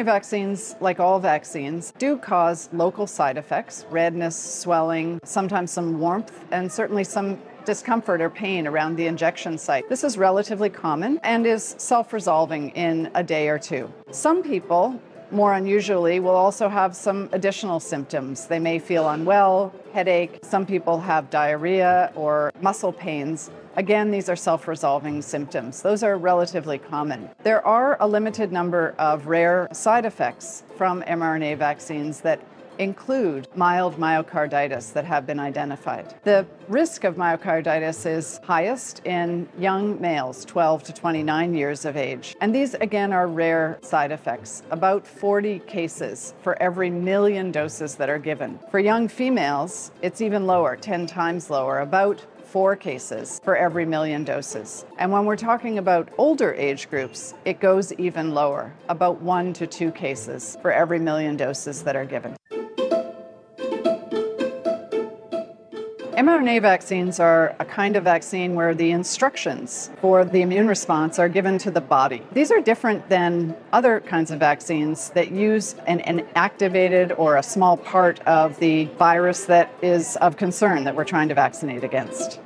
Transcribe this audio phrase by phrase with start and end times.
[0.00, 6.44] mRNA vaccines, like all vaccines, do cause local side effects redness, swelling, sometimes some warmth,
[6.50, 9.88] and certainly some discomfort or pain around the injection site.
[9.90, 13.92] This is relatively common and is self resolving in a day or two.
[14.10, 15.00] Some people
[15.32, 18.46] more unusually, will also have some additional symptoms.
[18.46, 20.40] They may feel unwell, headache.
[20.42, 23.48] Some people have diarrhea or muscle pains.
[23.76, 25.82] Again, these are self resolving symptoms.
[25.82, 27.30] Those are relatively common.
[27.42, 32.40] There are a limited number of rare side effects from mRNA vaccines that
[32.80, 36.14] include mild myocarditis that have been identified.
[36.24, 42.34] The risk of myocarditis is highest in young males, 12 to 29 years of age.
[42.40, 48.08] And these, again, are rare side effects, about 40 cases for every million doses that
[48.08, 48.58] are given.
[48.70, 54.24] For young females, it's even lower, 10 times lower, about four cases for every million
[54.24, 54.84] doses.
[54.98, 59.68] And when we're talking about older age groups, it goes even lower, about one to
[59.68, 62.34] two cases for every million doses that are given.
[66.20, 71.30] mRNA vaccines are a kind of vaccine where the instructions for the immune response are
[71.30, 72.22] given to the body.
[72.32, 77.42] These are different than other kinds of vaccines that use an, an, activated or a
[77.42, 82.38] small part of the virus that is of concern that we're trying to vaccinate against.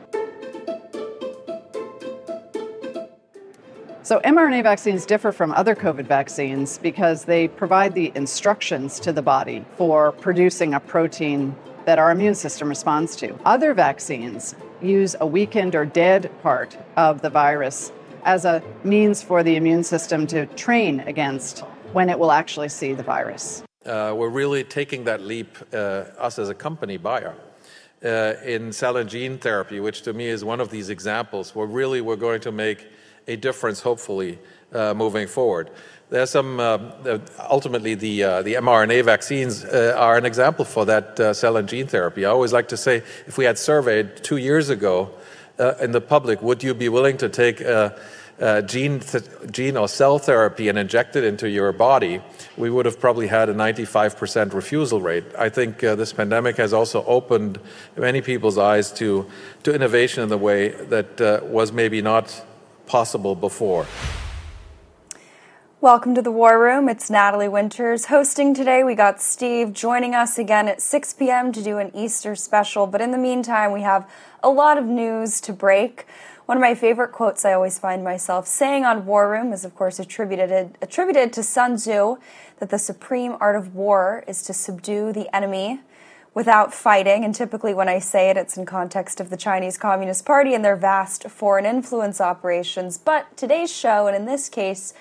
[4.05, 9.23] So, mRNA vaccines differ from other COVID vaccines because they provide the instructions to the
[9.23, 11.57] body for producing a protein
[11.87, 13.35] that our immune system responds to.
[13.47, 17.93] Other vaccines use a weakened or dead part of the virus
[18.25, 21.61] as a means for the immune system to train against
[21.95, 23.63] when it will actually see the virus.
[23.87, 25.77] Uh, we're really taking that leap, uh,
[26.19, 27.35] us as a company, Bayer,
[28.05, 31.67] uh, in cell and gene therapy, which to me is one of these examples where
[31.67, 32.87] really we're going to make
[33.27, 34.39] a difference, hopefully,
[34.73, 35.71] uh, moving forward.
[36.11, 36.79] There's some, uh,
[37.51, 41.69] ultimately, the, uh, the mRNA vaccines uh, are an example for that uh, cell and
[41.69, 42.25] gene therapy.
[42.25, 45.11] I always like to say if we had surveyed two years ago
[45.59, 47.59] uh, in the public, would you be willing to take
[48.67, 52.21] gene, or cell therapy and inject it into your body?
[52.57, 55.25] We would have probably had a 95% refusal rate.
[55.39, 57.59] I think this pandemic has also opened
[57.97, 59.27] many people's eyes to,
[59.63, 62.45] to innovation in the way that was maybe not
[62.87, 63.87] possible before.
[65.81, 66.89] Welcome to the War Room.
[66.89, 68.83] It's Natalie Winters hosting today.
[68.83, 71.53] We got Steve joining us again at 6 p.m.
[71.53, 72.87] to do an Easter special.
[72.87, 74.11] But in the meantime, we have
[74.43, 76.07] a lot of news to break.
[76.47, 79.75] One of my favorite quotes I always find myself saying on War Room is, of
[79.75, 82.17] course, attributed, attributed to Sun Tzu
[82.61, 85.81] that the supreme art of war is to subdue the enemy
[86.35, 87.25] without fighting.
[87.25, 90.65] And typically, when I say it, it's in context of the Chinese Communist Party and
[90.65, 92.99] their vast foreign influence operations.
[92.99, 94.93] But today's show, and in this case,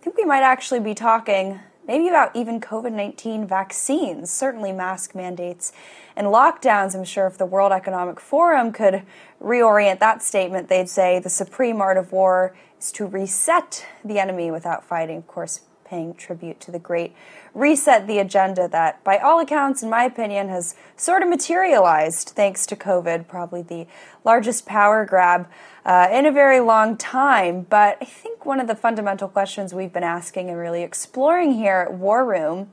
[0.00, 5.14] I think we might actually be talking maybe about even COVID 19 vaccines, certainly mask
[5.14, 5.72] mandates
[6.16, 6.94] and lockdowns.
[6.94, 9.02] I'm sure if the World Economic Forum could
[9.42, 14.50] reorient that statement, they'd say the supreme art of war is to reset the enemy
[14.50, 15.18] without fighting.
[15.18, 17.12] Of course, paying tribute to the great
[17.52, 22.64] reset the agenda that, by all accounts, in my opinion, has sort of materialized thanks
[22.66, 23.88] to COVID, probably the
[24.24, 25.48] largest power grab
[25.84, 27.66] uh, in a very long time.
[27.68, 31.86] But I think one of the fundamental questions we've been asking and really exploring here
[31.88, 32.70] at War Room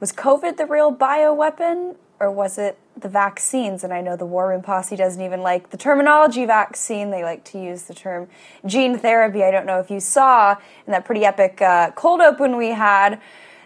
[0.00, 3.84] was COVID the real bioweapon, or was it the vaccines?
[3.84, 7.10] And I know the War Room posse doesn't even like the terminology vaccine.
[7.10, 8.28] They like to use the term
[8.66, 9.42] gene therapy.
[9.42, 10.56] I don't know if you saw
[10.86, 13.20] in that pretty epic uh, cold open we had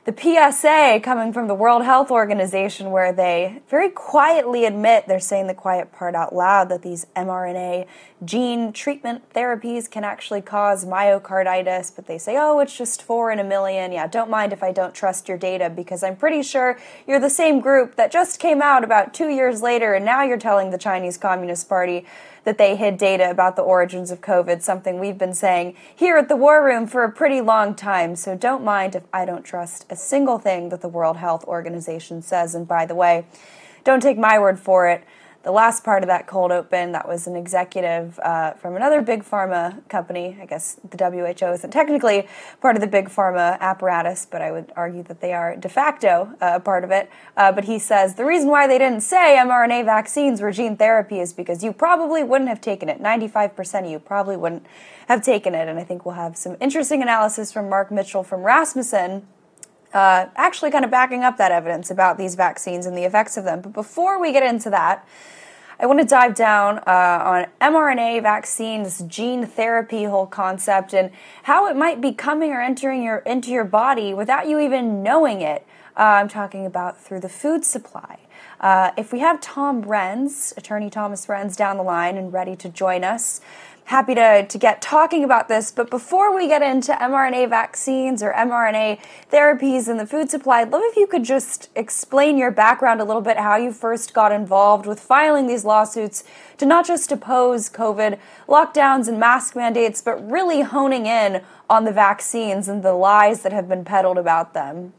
[0.05, 5.47] the PSA coming from the World Health Organization, where they very quietly admit they're saying
[5.47, 7.87] the quiet part out loud that these mRNA
[8.23, 13.39] gene treatment therapies can actually cause myocarditis, but they say, oh, it's just four in
[13.39, 13.93] a million.
[13.93, 17.31] Yeah, don't mind if I don't trust your data because I'm pretty sure you're the
[17.31, 20.79] same group that just came out about two years later, and now you're telling the
[20.79, 22.05] Chinese Communist Party
[22.45, 26.29] that they hid data about the origins of COVID, something we've been saying here at
[26.29, 28.17] the War Room for a pretty long time.
[28.17, 32.23] So don't mind if I don't trust a single thing that the World Health Organization
[32.23, 32.55] says.
[32.55, 33.27] And by the way,
[33.83, 35.05] don't take my word for it
[35.45, 39.23] the last part of that cold open, that was an executive uh, from another big
[39.23, 40.39] pharma company.
[40.41, 42.27] I guess the WHO isn't technically
[42.63, 46.35] part of the big pharma apparatus, but I would argue that they are de facto
[46.41, 47.11] uh, a part of it.
[47.37, 51.21] Uh, but he says the reason why they didn't say mRNA vaccines were gene therapy
[51.21, 53.03] is because you probably wouldn't have taken it.
[53.03, 54.65] 95% of you probably wouldn't
[55.09, 55.69] have taken it.
[55.69, 59.27] And I think we'll have some interesting analysis from Mark Mitchell from Rasmussen
[59.95, 63.45] uh, actually kind of backing up that evidence about these vaccines and the effects of
[63.45, 63.61] them.
[63.61, 65.07] But before we get into that,
[65.79, 66.87] I want to dive down uh,
[67.25, 71.11] on mRNA vaccines, gene therapy whole concept, and
[71.45, 75.41] how it might be coming or entering your into your body without you even knowing
[75.41, 75.67] it.
[75.97, 78.19] Uh, I'm talking about through the food supply.
[78.61, 82.69] Uh, if we have Tom Renz, attorney Thomas Renz, down the line and ready to
[82.69, 83.41] join us,
[83.85, 85.71] happy to, to get talking about this.
[85.71, 89.01] But before we get into mRNA vaccines or mRNA
[89.31, 93.05] therapies in the food supply, I'd love if you could just explain your background a
[93.05, 96.25] little bit, how you first got involved with filing these lawsuits
[96.57, 101.93] to not just oppose COVID lockdowns and mask mandates, but really honing in on the
[101.93, 104.93] vaccines and the lies that have been peddled about them.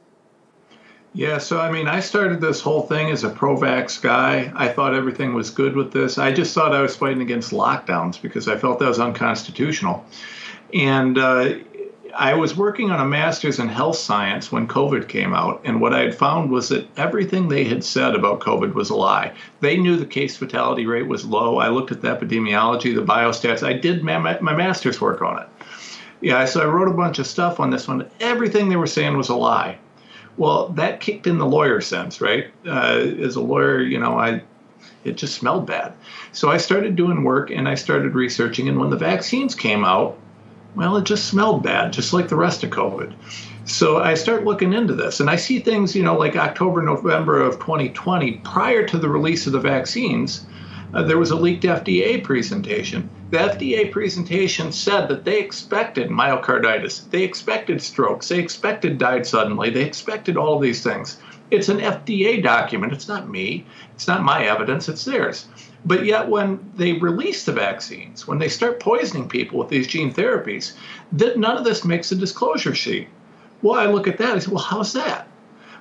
[1.16, 4.52] Yeah, so I mean, I started this whole thing as a pro vax guy.
[4.54, 6.18] I thought everything was good with this.
[6.18, 10.06] I just thought I was fighting against lockdowns because I felt that was unconstitutional.
[10.74, 11.54] And uh,
[12.14, 15.62] I was working on a master's in health science when COVID came out.
[15.64, 18.96] And what I had found was that everything they had said about COVID was a
[18.96, 19.34] lie.
[19.62, 21.60] They knew the case fatality rate was low.
[21.60, 23.66] I looked at the epidemiology, the biostats.
[23.66, 25.48] I did my, my master's work on it.
[26.20, 28.06] Yeah, so I wrote a bunch of stuff on this one.
[28.20, 29.78] Everything they were saying was a lie.
[30.38, 32.48] Well, that kicked in the lawyer sense, right?
[32.66, 34.42] Uh, as a lawyer, you know, I
[35.06, 35.94] it just smelled bad.
[36.32, 38.68] So I started doing work and I started researching.
[38.68, 40.18] And when the vaccines came out,
[40.76, 43.14] well, it just smelled bad, just like the rest of COVID.
[43.66, 47.42] So I start looking into this and I see things, you know, like October, November
[47.42, 50.46] of 2020, prior to the release of the vaccines,
[50.94, 53.10] uh, there was a leaked FDA presentation.
[53.36, 59.70] The FDA presentation said that they expected myocarditis, they expected strokes, they expected died suddenly,
[59.70, 61.18] they expected all these things.
[61.52, 62.94] It's an FDA document.
[62.94, 63.66] It's not me.
[63.94, 64.88] It's not my evidence.
[64.88, 65.50] It's theirs.
[65.84, 70.14] But yet, when they release the vaccines, when they start poisoning people with these gene
[70.14, 70.72] therapies,
[71.12, 73.10] that none of this makes a disclosure sheet.
[73.62, 74.38] Well, I look at that.
[74.38, 75.28] I say, well, how's that?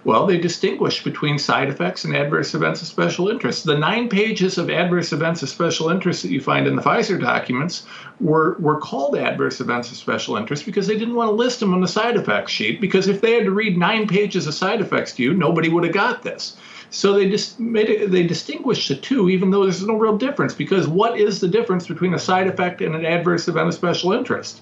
[0.05, 3.65] Well, they distinguish between side effects and adverse events of special interest.
[3.65, 7.19] The nine pages of adverse events of special interest that you find in the Pfizer
[7.19, 7.87] documents
[8.21, 11.73] were, were called adverse events of special interest because they didn't want to list them
[11.73, 12.83] on the side effects sheet.
[12.83, 15.85] Because if they had to read nine pages of side effects to you, nobody would
[15.85, 16.57] have got this.
[16.91, 20.53] So they just made it, they distinguished the two, even though there's no real difference.
[20.53, 24.13] Because what is the difference between a side effect and an adverse event of special
[24.13, 24.61] interest?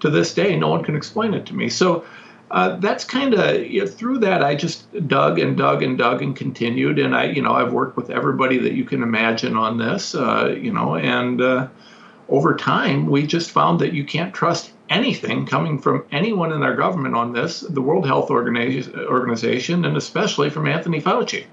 [0.00, 1.68] To this day, no one can explain it to me.
[1.68, 2.04] So
[2.50, 6.20] uh, that's kind of you know, through that I just dug and dug and dug
[6.22, 9.78] and continued and I you know I've worked with everybody that you can imagine on
[9.78, 11.68] this uh, you know and uh,
[12.28, 16.74] over time we just found that you can't trust anything coming from anyone in our
[16.74, 21.44] government on this the World Health Organization and especially from Anthony Fauci.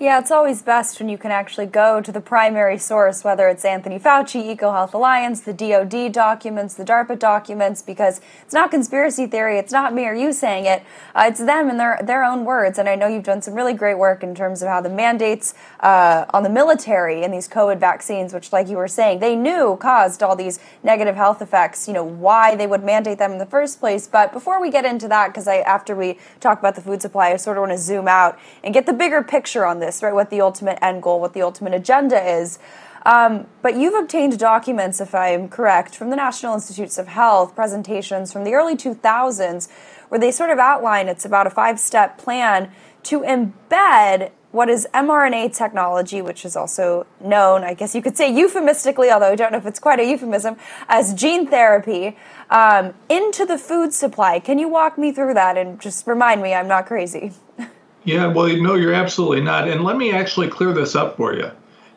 [0.00, 3.66] Yeah, it's always best when you can actually go to the primary source, whether it's
[3.66, 9.58] Anthony Fauci, EcoHealth Alliance, the DoD documents, the DARPA documents, because it's not conspiracy theory.
[9.58, 10.82] It's not me or you saying it.
[11.14, 12.78] Uh, it's them in their their own words.
[12.78, 15.52] And I know you've done some really great work in terms of how the mandates
[15.80, 19.76] uh, on the military and these COVID vaccines, which, like you were saying, they knew
[19.82, 21.86] caused all these negative health effects.
[21.86, 24.08] You know why they would mandate them in the first place.
[24.08, 27.32] But before we get into that, because I after we talk about the food supply,
[27.32, 30.14] I sort of want to zoom out and get the bigger picture on this right?
[30.14, 32.58] What the ultimate end goal, what the ultimate agenda is.
[33.04, 38.32] Um, but you've obtained documents, if I'm correct, from the National Institutes of Health, presentations
[38.32, 39.68] from the early 2000s,
[40.08, 42.70] where they sort of outline it's about a five step plan
[43.04, 48.34] to embed what is mRNA technology, which is also known, I guess you could say
[48.34, 50.56] euphemistically, although I don't know if it's quite a euphemism,
[50.88, 52.16] as gene therapy,
[52.50, 54.40] um, into the food supply.
[54.40, 57.32] Can you walk me through that and just remind me I'm not crazy?
[58.04, 59.68] Yeah, well, no, you're absolutely not.
[59.68, 61.50] And let me actually clear this up for you.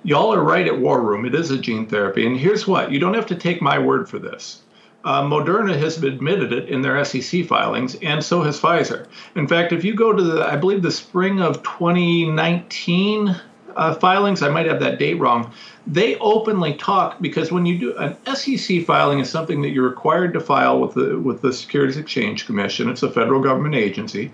[0.03, 1.25] Y'all are right at War Room.
[1.25, 2.27] It is a gene therapy.
[2.27, 4.63] And here's what you don't have to take my word for this.
[5.05, 9.05] Uh, Moderna has admitted it in their SEC filings, and so has Pfizer.
[9.35, 13.35] In fact, if you go to the, I believe, the spring of 2019
[13.75, 15.51] uh, filings, I might have that date wrong,
[15.85, 20.33] they openly talk because when you do an SEC filing is something that you're required
[20.33, 22.89] to file with the with the Securities Exchange Commission.
[22.89, 24.31] It's a federal government agency,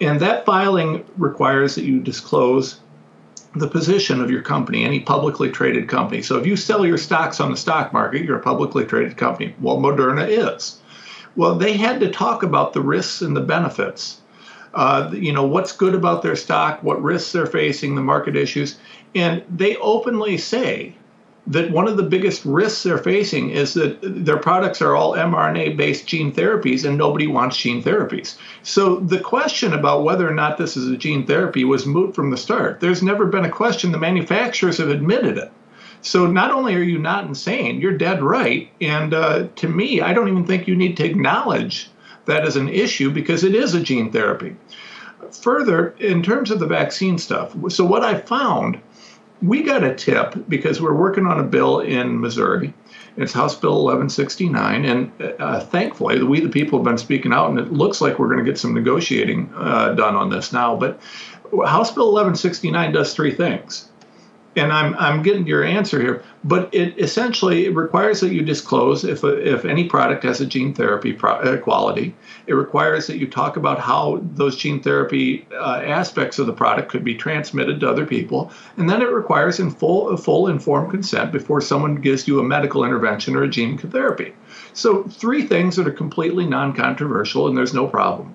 [0.00, 2.80] and that filing requires that you disclose
[3.56, 6.22] the position of your company, any publicly traded company.
[6.22, 9.54] So if you sell your stocks on the stock market, you're a publicly traded company.
[9.60, 10.80] Well, Moderna is.
[11.36, 14.20] Well, they had to talk about the risks and the benefits.
[14.72, 18.78] Uh, you know, what's good about their stock, what risks they're facing, the market issues.
[19.16, 20.94] And they openly say
[21.46, 25.76] that one of the biggest risks they're facing is that their products are all mRNA
[25.76, 28.36] based gene therapies and nobody wants gene therapies.
[28.62, 32.30] So the question about whether or not this is a gene therapy was moot from
[32.30, 32.80] the start.
[32.80, 33.92] There's never been a question.
[33.92, 35.50] The manufacturers have admitted it.
[36.02, 38.70] So not only are you not insane, you're dead right.
[38.80, 41.90] And uh, to me, I don't even think you need to acknowledge
[42.26, 44.56] that as an issue because it is a gene therapy.
[45.42, 48.80] Further, in terms of the vaccine stuff, so what I found
[49.42, 52.74] we got a tip because we're working on a bill in Missouri.
[53.16, 57.58] It's House Bill 1169, and uh, thankfully, we the people have been speaking out, and
[57.58, 60.76] it looks like we're going to get some negotiating uh, done on this now.
[60.76, 61.00] But
[61.66, 63.90] House Bill 1169 does three things
[64.56, 69.04] and I'm I'm getting your answer here, but it essentially it requires that you disclose
[69.04, 72.14] if if any product has a gene therapy pro- uh, quality.
[72.46, 76.90] It requires that you talk about how those gene therapy uh, aspects of the product
[76.90, 81.30] could be transmitted to other people, and then it requires in full full informed consent
[81.30, 84.32] before someone gives you a medical intervention or a gene therapy.
[84.72, 88.34] So three things that are completely non-controversial, and there's no problem.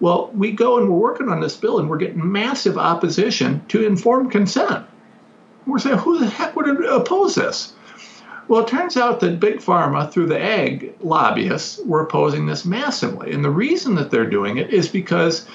[0.00, 3.86] Well, we go and we're working on this bill, and we're getting massive opposition to
[3.86, 4.84] informed consent
[5.66, 7.74] we're saying, who the heck would oppose this?
[8.48, 13.32] Well, it turns out that Big Pharma, through the ag lobbyists, were opposing this massively.
[13.32, 15.46] And the reason that they're doing it is because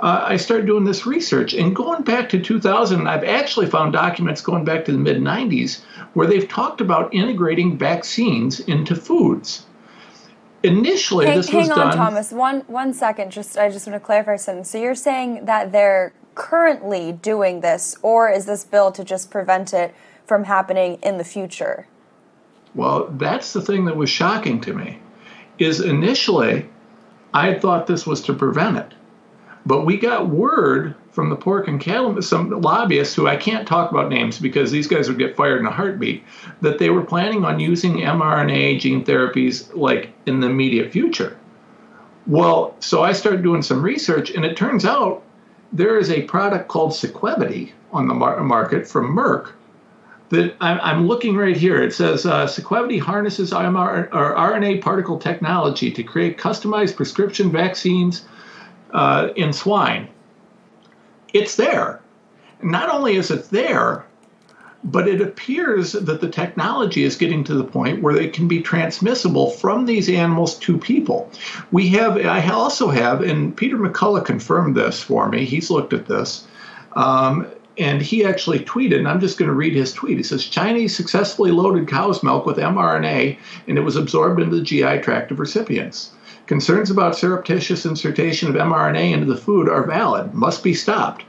[0.00, 1.54] uh, I started doing this research.
[1.54, 5.82] And going back to 2000, I've actually found documents going back to the mid 90s
[6.14, 9.64] where they've talked about integrating vaccines into foods.
[10.64, 11.96] Initially, hang, this hang was on, done.
[11.96, 12.32] Thomas.
[12.32, 13.32] One one second.
[13.32, 14.62] Just I just want to clarify something.
[14.62, 19.72] So you're saying that they're currently doing this, or is this bill to just prevent
[19.72, 19.94] it
[20.26, 21.86] from happening in the future?
[22.74, 24.98] Well, that's the thing that was shocking to me.
[25.58, 26.66] Is initially
[27.34, 28.94] I thought this was to prevent it.
[29.64, 33.90] But we got word from the pork and cattle, some lobbyists who I can't talk
[33.90, 36.24] about names because these guys would get fired in a heartbeat,
[36.62, 41.36] that they were planning on using mRNA gene therapies like in the immediate future.
[42.26, 45.22] Well, so I started doing some research, and it turns out
[45.72, 49.52] there is a product called Sequivity on the mar- market from Merck
[50.28, 51.82] that I'm, I'm, looking right here.
[51.82, 58.24] It says uh, Sequivity harnesses RMR, or RNA particle technology to create customized prescription vaccines
[58.92, 60.08] uh, in swine.
[61.32, 62.00] It's there.
[62.62, 64.06] Not only is it there,
[64.84, 68.60] but it appears that the technology is getting to the point where it can be
[68.60, 71.30] transmissible from these animals to people.
[71.70, 75.44] We have, I also have, and Peter McCullough confirmed this for me.
[75.44, 76.46] He's looked at this.
[76.94, 77.46] Um,
[77.78, 80.18] and he actually tweeted, and I'm just going to read his tweet.
[80.18, 84.62] He says Chinese successfully loaded cow's milk with mRNA, and it was absorbed into the
[84.62, 86.10] GI tract of recipients.
[86.46, 91.24] Concerns about surreptitious insertion of mRNA into the food are valid, must be stopped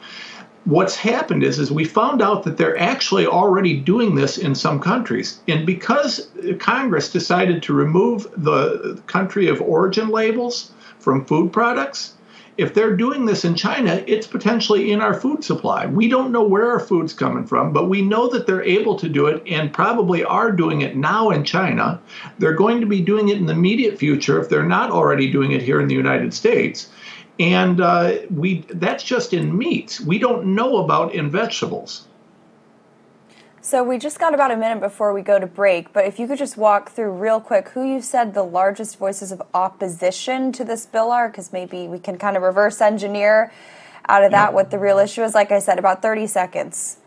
[0.65, 4.79] what's happened is is we found out that they're actually already doing this in some
[4.79, 5.39] countries.
[5.47, 6.29] And because
[6.59, 12.13] congress decided to remove the country of origin labels from food products
[12.55, 15.85] if they're doing this in china it's potentially in our food supply.
[15.85, 19.09] We don't know where our food's coming from but we know that they're able to
[19.09, 21.99] do it and probably are doing it now in china.
[22.39, 25.51] They're going to be doing it in the immediate future if they're not already doing
[25.51, 26.89] it here in the united states
[27.39, 29.99] and uh, we that's just in meats.
[29.99, 32.07] We don't know about in vegetables.
[33.65, 36.27] So we just got about a minute before we go to break, but if you
[36.27, 40.65] could just walk through real quick who you said the largest voices of opposition to
[40.65, 43.53] this bill are, because maybe we can kind of reverse engineer
[44.09, 44.53] out of that yeah.
[44.53, 45.33] what the real issue is.
[45.33, 46.97] Like I said, about 30 seconds.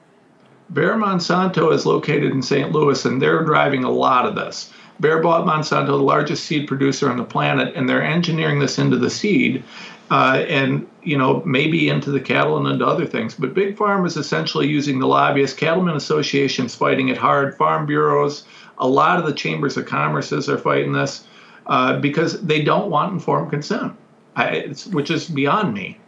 [0.73, 2.73] Bayer Monsanto is located in St.
[2.73, 4.73] Louis, and they're driving a lot of this.
[4.99, 8.97] Bayer bought Monsanto, the largest seed producer on the planet, and they're engineering this into
[8.97, 9.63] the seed
[10.11, 13.35] uh, and you know maybe into the cattle and into other things.
[13.35, 18.45] But big farm is essentially using the lobbyists, cattlemen associations fighting it hard, farm bureaus,
[18.79, 21.27] a lot of the chambers of commerces are fighting this
[21.67, 23.95] uh, because they don't want informed consent,
[24.37, 25.99] I, which is beyond me.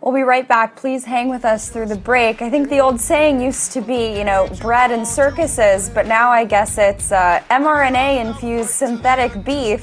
[0.00, 0.76] We'll be right back.
[0.76, 2.42] Please hang with us through the break.
[2.42, 6.30] I think the old saying used to be, you know, bread and circuses, but now
[6.30, 9.82] I guess it's uh, mRNA infused synthetic beef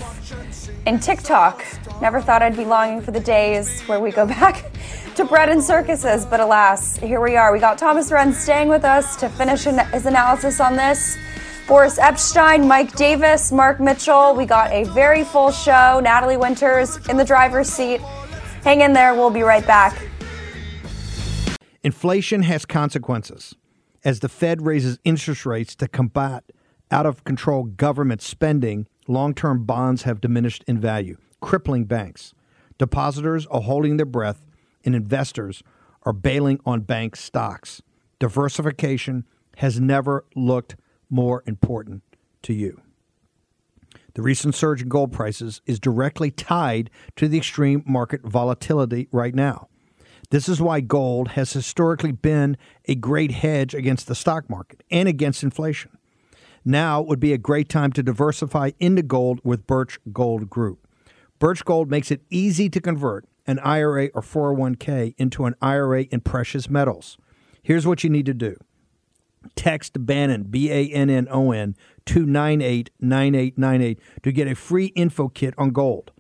[0.86, 1.64] and TikTok.
[2.02, 4.72] Never thought I'd be longing for the days where we go back
[5.16, 7.52] to bread and circuses, but alas, here we are.
[7.52, 11.18] We got Thomas Renz staying with us to finish his analysis on this.
[11.68, 14.34] Boris Epshteyn, Mike Davis, Mark Mitchell.
[14.36, 16.00] We got a very full show.
[16.04, 18.02] Natalie Winters in the driver's seat.
[18.64, 19.14] Hang in there.
[19.14, 20.08] We'll be right back.
[21.84, 23.56] Inflation has consequences.
[24.04, 26.44] As the Fed raises interest rates to combat
[26.90, 32.34] out of control government spending, long term bonds have diminished in value, crippling banks.
[32.78, 34.46] Depositors are holding their breath,
[34.84, 35.62] and investors
[36.04, 37.82] are bailing on bank stocks.
[38.20, 39.26] Diversification
[39.58, 40.76] has never looked
[41.10, 42.02] more important
[42.44, 42.82] to you.
[44.14, 49.34] The recent surge in gold prices is directly tied to the extreme market volatility right
[49.34, 49.68] now.
[50.32, 55.08] This is why gold has historically been a great hedge against the stock market and
[55.08, 55.92] against inflation.
[56.64, 60.88] Now would be a great time to diversify into gold with Birch Gold Group.
[61.40, 66.22] Birch Gold makes it easy to convert an IRA or 401k into an IRA in
[66.22, 67.18] precious metals.
[67.64, 68.56] Here's what you need to do.
[69.56, 71.76] Text Bannon, B A N N O N,
[72.06, 76.12] to 989898 to get a free info kit on gold.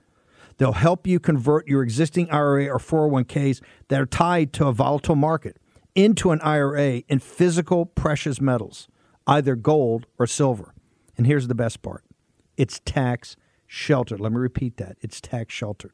[0.57, 5.15] They'll help you convert your existing IRA or 401ks that are tied to a volatile
[5.15, 5.57] market
[5.95, 8.87] into an IRA in physical precious metals,
[9.27, 10.73] either gold or silver.
[11.17, 12.03] And here's the best part
[12.57, 13.35] it's tax
[13.67, 14.19] sheltered.
[14.19, 15.93] Let me repeat that it's tax sheltered.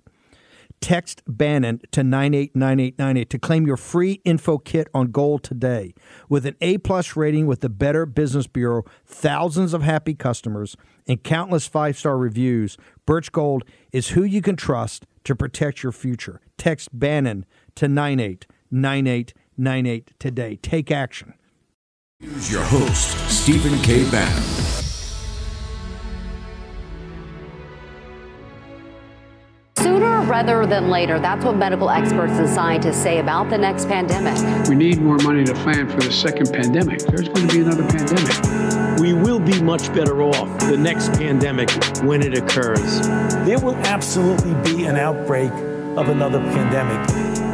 [0.80, 5.96] Text Bannon to 989898 to claim your free info kit on gold today.
[6.30, 10.76] With an A plus rating with the Better Business Bureau, thousands of happy customers,
[11.08, 15.92] and countless five star reviews, Birch Gold is who you can trust to protect your
[15.92, 16.42] future.
[16.58, 20.56] Text Bannon to 989898 today.
[20.58, 21.34] Take action.
[22.20, 24.10] Here's your host, Stephen K.
[24.10, 24.44] Bannon.
[29.78, 34.36] Sooner rather than later, that's what medical experts and scientists say about the next pandemic.
[34.68, 37.02] We need more money to plan for the second pandemic.
[37.02, 39.00] There's going to be another pandemic.
[39.00, 41.70] We will be much better off the next pandemic
[42.02, 43.02] when it occurs.
[43.46, 47.47] There will absolutely be an outbreak of another pandemic.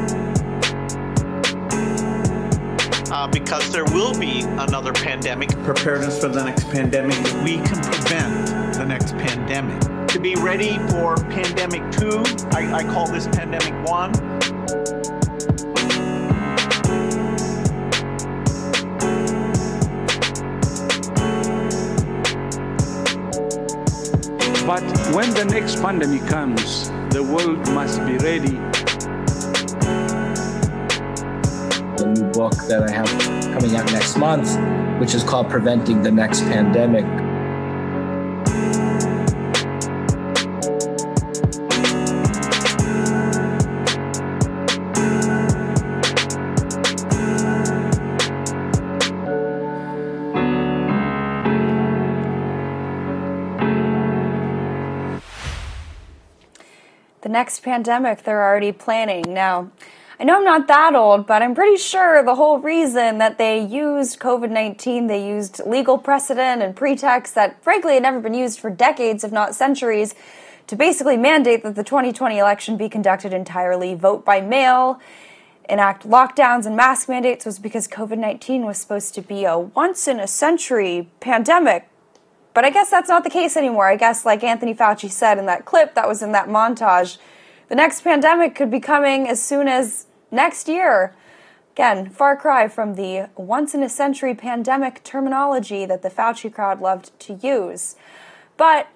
[3.24, 5.48] Uh, because there will be another pandemic.
[5.64, 7.16] Preparedness for the next pandemic.
[7.42, 9.80] We can prevent the next pandemic.
[10.10, 14.12] To be ready for pandemic two, I, I call this pandemic one.
[24.68, 24.84] But
[25.16, 28.73] when the next pandemic comes, the world must be ready.
[32.34, 33.08] Book that I have
[33.54, 34.58] coming out next month,
[35.00, 37.06] which is called Preventing the Next Pandemic.
[57.22, 59.34] The next pandemic they're already planning.
[59.34, 59.72] Now,
[60.24, 63.60] I know I'm not that old, but I'm pretty sure the whole reason that they
[63.60, 68.62] used COVID 19, they used legal precedent and pretext that frankly had never been used
[68.62, 70.16] for decades, if not centuries,
[70.68, 74.98] to basically mandate that the 2020 election be conducted entirely vote by mail,
[75.68, 80.08] enact lockdowns and mask mandates was because COVID 19 was supposed to be a once
[80.08, 81.90] in a century pandemic.
[82.54, 83.90] But I guess that's not the case anymore.
[83.90, 87.18] I guess, like Anthony Fauci said in that clip that was in that montage,
[87.68, 91.16] the next pandemic could be coming as soon as next year.
[91.74, 96.82] Again, far cry from the once in a century pandemic terminology that the Fauci crowd
[96.82, 97.96] loved to use.
[98.58, 98.88] But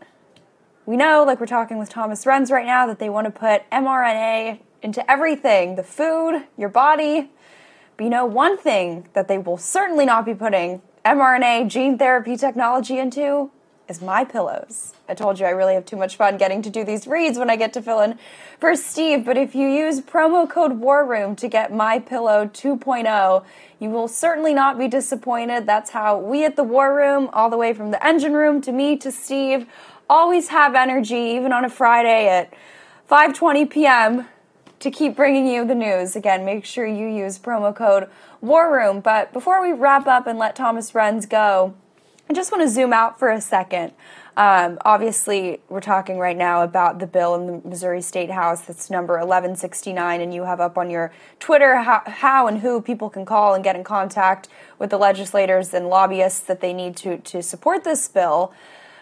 [0.85, 3.69] we know, like we're talking with Thomas Renz right now, that they want to put
[3.71, 7.31] mRNA into everything the food, your body.
[7.95, 12.37] But you know, one thing that they will certainly not be putting mRNA gene therapy
[12.37, 13.49] technology into
[13.87, 14.93] is my pillows.
[15.09, 17.49] I told you I really have too much fun getting to do these reads when
[17.49, 18.19] I get to fill in
[18.59, 23.45] for Steve, but if you use promo code War Room to get my pillow 2.0,
[23.79, 25.65] you will certainly not be disappointed.
[25.65, 28.71] That's how we at the War Room, all the way from the engine room to
[28.71, 29.67] me to Steve,
[30.09, 32.53] always have energy even on a Friday at
[33.09, 34.27] 5:20 p.m.
[34.79, 36.15] to keep bringing you the news.
[36.15, 38.09] Again, make sure you use promo code
[38.41, 38.99] War Room.
[38.99, 41.73] But before we wrap up and let Thomas Renz go,
[42.29, 43.93] I just want to zoom out for a second.
[44.35, 48.89] Um, obviously, we're talking right now about the bill in the Missouri State House that's
[48.89, 53.25] number 1169, and you have up on your Twitter how, how, and who people can
[53.25, 57.41] call and get in contact with the legislators and lobbyists that they need to, to
[57.41, 58.53] support this bill.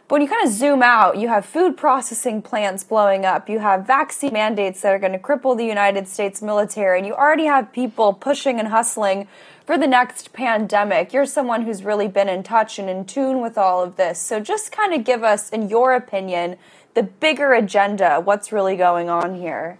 [0.07, 3.57] But when you kind of zoom out, you have food processing plants blowing up, you
[3.57, 7.45] have vaccine mandates that are going to cripple the United States military, and you already
[7.45, 9.27] have people pushing and hustling
[9.65, 11.11] for the next pandemic.
[11.11, 14.19] You're someone who's really been in touch and in tune with all of this.
[14.19, 16.57] So just kind of give us, in your opinion,
[16.93, 19.77] the bigger agenda, what's really going on here.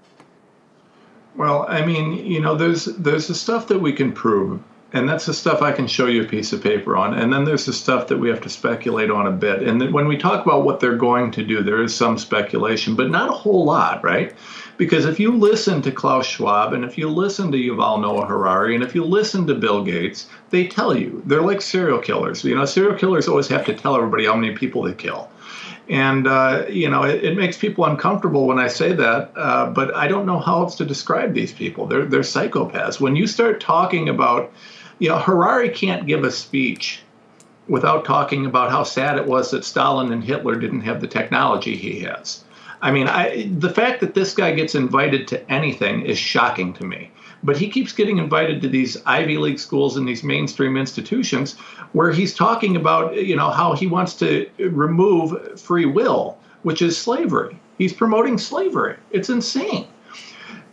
[1.36, 4.62] Well, I mean, you know, there's there's the stuff that we can prove,
[4.94, 7.14] and that's the stuff I can show you a piece of paper on.
[7.14, 9.64] And then there's the stuff that we have to speculate on a bit.
[9.64, 13.12] And when we talk about what they're going to do, there is some speculation, but
[13.12, 14.34] not a whole lot, right?
[14.78, 18.76] Because if you listen to Klaus Schwab and if you listen to Yuval Noah Harari
[18.76, 22.44] and if you listen to Bill Gates, they tell you they're like serial killers.
[22.44, 25.30] You know, serial killers always have to tell everybody how many people they kill.
[25.88, 29.96] And, uh, you know, it, it, makes people uncomfortable when I say that, uh, but
[29.96, 31.86] I don't know how else to describe these people.
[31.86, 33.00] They're, they're psychopaths.
[33.00, 34.52] When you start talking about,
[34.98, 37.02] you know, Harari can't give a speech
[37.68, 41.76] without talking about how sad it was that Stalin and Hitler didn't have the technology
[41.76, 42.44] he has.
[42.82, 46.86] I mean, I, the fact that this guy gets invited to anything is shocking to
[46.86, 47.12] me.
[47.44, 51.54] But he keeps getting invited to these Ivy League schools and these mainstream institutions
[51.94, 56.98] where he's talking about, you know, how he wants to remove free will, which is
[56.98, 57.60] slavery.
[57.78, 58.98] He's promoting slavery.
[59.12, 59.88] It's insane.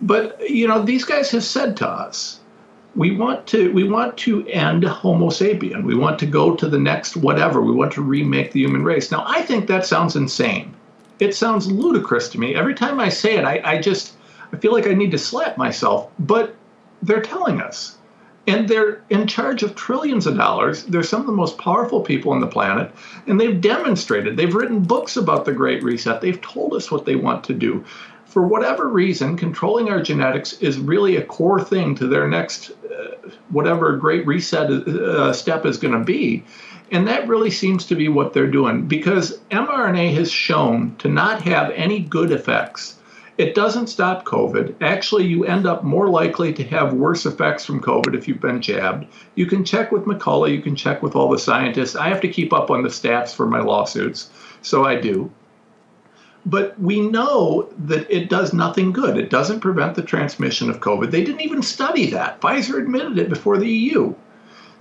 [0.01, 2.41] But you know, these guys have said to us,
[2.97, 5.85] we want to we want to end Homo sapien.
[5.85, 7.61] We want to go to the next whatever.
[7.61, 9.11] We want to remake the human race.
[9.11, 10.75] Now, I think that sounds insane
[11.23, 12.55] it sounds ludicrous to me.
[12.55, 14.15] Every time I say it, I, I just
[14.53, 16.11] I feel like I need to slap myself.
[16.19, 16.55] But
[17.03, 17.99] they're telling us.
[18.49, 20.83] And they're in charge of trillions of dollars.
[20.83, 22.91] They're some of the most powerful people on the planet.
[23.29, 26.21] And they've demonstrated, they've written books about the Great Reset.
[26.21, 27.85] They've told us what they want to do.
[28.27, 33.29] For whatever reason, controlling our genetics is really a core thing to their next, uh,
[33.51, 36.43] whatever Great Reset uh, step is going to be.
[36.93, 41.41] And that really seems to be what they're doing because mRNA has shown to not
[41.41, 42.99] have any good effects.
[43.39, 44.75] It doesn't stop COVID.
[44.83, 48.61] Actually, you end up more likely to have worse effects from COVID if you've been
[48.61, 49.07] jabbed.
[49.37, 51.97] You can check with McCullough, you can check with all the scientists.
[51.97, 54.29] I have to keep up on the stats for my lawsuits,
[54.61, 55.31] so I do.
[56.45, 59.17] But we know that it does nothing good.
[59.17, 61.11] It doesn't prevent the transmission of COVID.
[61.11, 62.39] They didn't even study that.
[62.43, 64.15] Pfizer admitted it before the EU.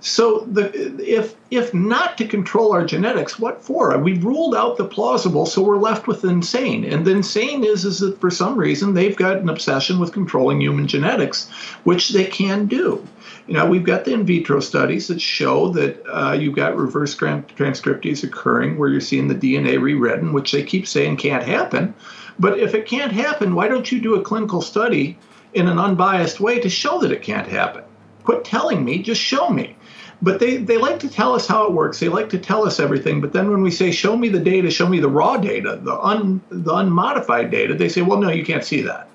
[0.04, 3.96] So the, if if not to control our genetics, what for?
[3.98, 6.84] We've ruled out the plausible, so we're left with insane.
[6.84, 10.60] And the insane is is that for some reason they've got an obsession with controlling
[10.60, 11.48] human genetics,
[11.84, 13.06] which they can do.
[13.46, 17.14] You know, we've got the in vitro studies that show that uh, you've got reverse
[17.14, 21.94] transcriptase occurring where you're seeing the DNA rewritten, which they keep saying can't happen.
[22.40, 25.16] But if it can't happen, why don't you do a clinical study
[25.54, 27.84] in an unbiased way to show that it can't happen?
[28.24, 29.76] Quit telling me, just show me
[30.22, 31.98] but they, they like to tell us how it works.
[31.98, 33.20] They like to tell us everything.
[33.20, 35.98] But then when we say, show me the data, show me the raw data, the,
[35.98, 39.08] un, the unmodified data, they say, well, no, you can't see that.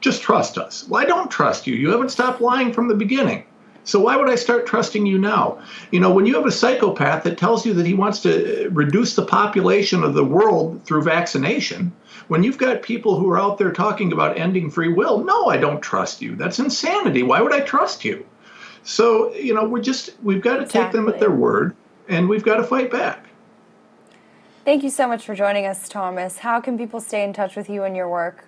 [0.00, 0.86] Just trust us.
[0.88, 1.74] Well, I don't trust you.
[1.74, 3.44] You haven't stopped lying from the beginning.
[3.82, 5.58] So why would I start trusting you now?
[5.90, 8.70] You know, when you have a psychopath that tells you that he wants to uh,
[8.70, 11.92] reduce the population of the world through vaccination,
[12.28, 15.58] when you've got people who are out there talking about ending free will, no, I
[15.58, 16.36] don't trust you.
[16.36, 17.22] That's insanity.
[17.22, 18.24] Why would I trust you?
[18.84, 20.80] So, you know, we're just, we've got to exactly.
[20.82, 21.74] take them at their word
[22.08, 23.26] and we've got to fight back.
[24.64, 26.38] Thank you so much for joining us, Thomas.
[26.38, 28.46] How can people stay in touch with you and your work?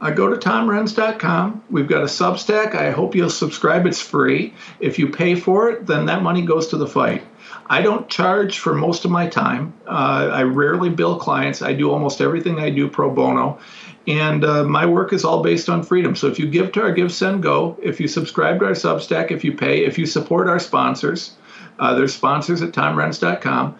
[0.00, 1.64] I go to tomrenz.com.
[1.70, 2.74] We've got a Substack.
[2.74, 3.86] I hope you'll subscribe.
[3.86, 4.52] It's free.
[4.78, 7.24] If you pay for it, then that money goes to the fight.
[7.68, 9.72] I don't charge for most of my time.
[9.86, 11.62] Uh, I rarely bill clients.
[11.62, 13.58] I do almost everything I do pro bono.
[14.06, 16.14] And uh, my work is all based on freedom.
[16.14, 19.32] So if you give to our Give, Send, Go, if you subscribe to our Substack,
[19.32, 21.34] if you pay, if you support our sponsors,
[21.78, 23.76] uh, there's sponsors at tomrenz.com,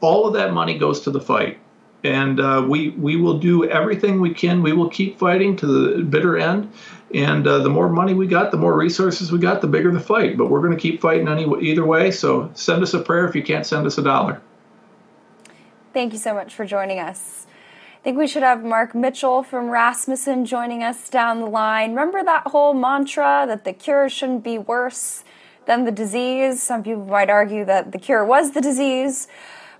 [0.00, 1.58] all of that money goes to the fight.
[2.04, 4.62] And uh, we, we will do everything we can.
[4.62, 6.70] We will keep fighting to the bitter end.
[7.14, 10.00] And uh, the more money we got, the more resources we got, the bigger the
[10.00, 10.36] fight.
[10.36, 12.10] But we're going to keep fighting any, either way.
[12.10, 14.42] So send us a prayer if you can't send us a dollar.
[15.94, 17.46] Thank you so much for joining us
[18.04, 21.92] think we should have Mark Mitchell from Rasmussen joining us down the line.
[21.92, 25.24] Remember that whole mantra that the cure shouldn't be worse
[25.64, 26.62] than the disease?
[26.62, 29.26] Some people might argue that the cure was the disease,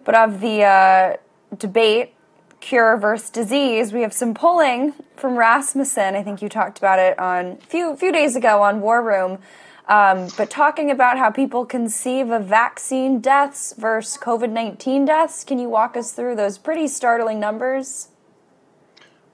[0.04, 1.16] but of the uh,
[1.58, 2.14] debate,
[2.60, 6.16] cure versus disease, we have some polling from Rasmussen.
[6.16, 9.38] I think you talked about it on few, few days ago on War Room.
[9.87, 15.58] Um, but talking about how people conceive of vaccine deaths versus COVID 19 deaths, can
[15.58, 18.08] you walk us through those pretty startling numbers?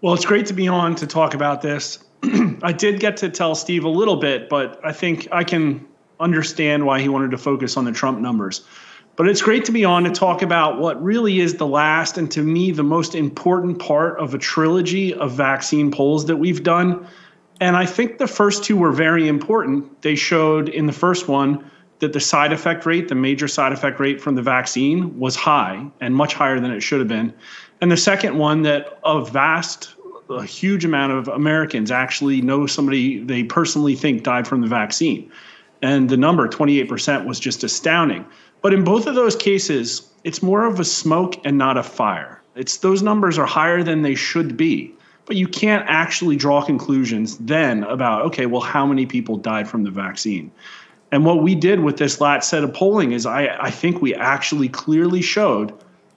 [0.02, 1.98] Well, it's great to be on to talk about this.
[2.62, 5.86] I did get to tell Steve a little bit, but I think I can
[6.18, 8.62] understand why he wanted to focus on the Trump numbers.
[9.16, 12.30] But it's great to be on to talk about what really is the last and
[12.30, 17.06] to me the most important part of a trilogy of vaccine polls that we've done.
[17.60, 20.00] And I think the first two were very important.
[20.00, 24.00] They showed in the first one that the side effect rate, the major side effect
[24.00, 27.32] rate from the vaccine, was high and much higher than it should have been.
[27.80, 29.94] And the second one, that a vast,
[30.28, 35.30] a huge amount of Americans actually know somebody they personally think died from the vaccine.
[35.82, 38.26] And the number, 28%, was just astounding.
[38.62, 42.42] But in both of those cases, it's more of a smoke and not a fire.
[42.54, 44.92] It's those numbers are higher than they should be.
[45.26, 49.84] But you can't actually draw conclusions then about, okay, well, how many people died from
[49.84, 50.50] the vaccine?
[51.12, 54.14] And what we did with this last set of polling is I, I think we
[54.14, 55.72] actually clearly showed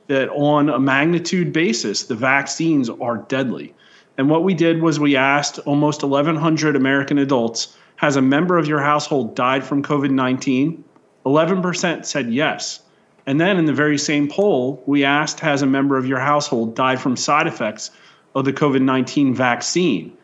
[0.07, 3.73] that on a magnitude basis, the vaccines are deadly.
[4.17, 8.67] And what we did was we asked almost 1,100 American adults Has a member of
[8.67, 10.83] your household died from COVID 19?
[11.25, 12.81] 11% said yes.
[13.25, 16.75] And then in the very same poll, we asked Has a member of your household
[16.75, 17.89] died from side effects
[18.35, 20.15] of the COVID 19 vaccine?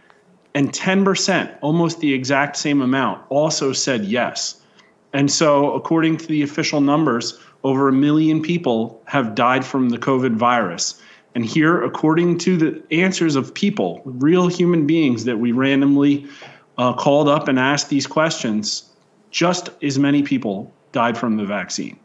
[0.54, 4.59] And 10%, almost the exact same amount, also said yes.
[5.14, 9.98] And so, according to the official numbers, over a million people have died from the
[9.98, 11.02] COVID virus.
[11.36, 16.28] And here, according to the answers of people, real human beings that we randomly
[16.78, 18.90] uh, called up and asked these questions,
[19.32, 22.00] just as many people died from the vaccine.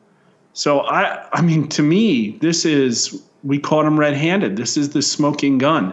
[0.53, 4.57] So I, I mean, to me, this is we caught him red-handed.
[4.57, 5.93] This is the smoking gun.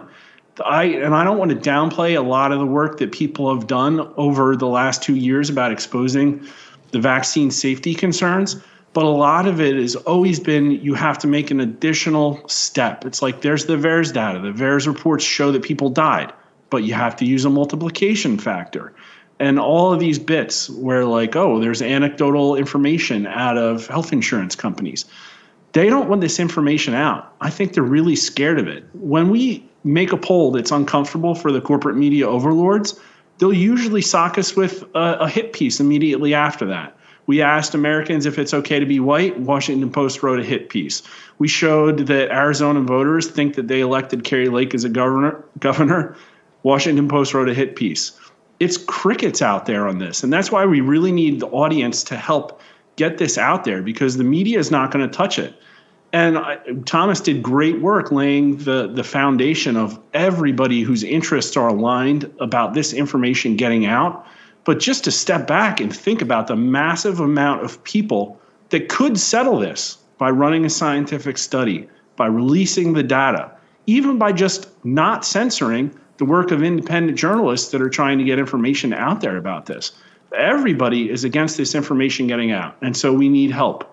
[0.64, 3.66] I and I don't want to downplay a lot of the work that people have
[3.66, 6.46] done over the last two years about exposing
[6.92, 8.56] the vaccine safety concerns.
[8.92, 13.04] But a lot of it has always been you have to make an additional step.
[13.04, 14.38] It's like there's the VAERS data.
[14.38, 16.32] The VAERS reports show that people died,
[16.68, 18.92] but you have to use a multiplication factor.
[19.38, 24.54] And all of these bits where, like, oh, there's anecdotal information out of health insurance
[24.54, 25.06] companies.
[25.72, 27.34] They don't want this information out.
[27.40, 28.84] I think they're really scared of it.
[28.92, 33.00] When we make a poll that's uncomfortable for the corporate media overlords,
[33.38, 36.96] they'll usually sock us with a, a hit piece immediately after that.
[37.26, 39.38] We asked Americans if it's okay to be white.
[39.38, 41.02] Washington Post wrote a hit piece.
[41.38, 45.44] We showed that Arizona voters think that they elected Kari Lake as a governor.
[45.60, 46.16] Governor.
[46.62, 48.12] Washington Post wrote a hit piece.
[48.60, 52.16] It's crickets out there on this, and that's why we really need the audience to
[52.16, 52.60] help
[52.96, 55.54] get this out there because the media is not going to touch it.
[56.12, 61.68] And I, Thomas did great work laying the the foundation of everybody whose interests are
[61.68, 64.26] aligned about this information getting out.
[64.64, 69.18] But just to step back and think about the massive amount of people that could
[69.18, 73.50] settle this by running a scientific study, by releasing the data,
[73.86, 78.38] even by just not censoring the work of independent journalists that are trying to get
[78.38, 79.92] information out there about this.
[80.36, 83.92] Everybody is against this information getting out, and so we need help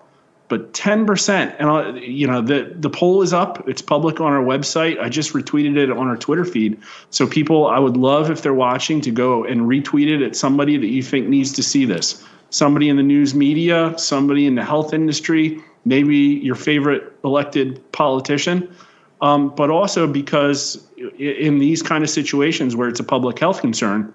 [0.50, 3.66] but 10% and you know the the poll is up.
[3.68, 5.00] It's public on our website.
[5.00, 6.78] I just retweeted it on our twitter feed.
[7.10, 10.76] So people i would love if they're watching to go and retweet it at somebody
[10.76, 12.26] that you think needs to see this.
[12.50, 18.68] Somebody in the news media somebody in the health industry maybe your favorite elected politician.
[19.22, 20.84] Um, but also because
[21.18, 24.12] in these kind of situations where it's a public health concern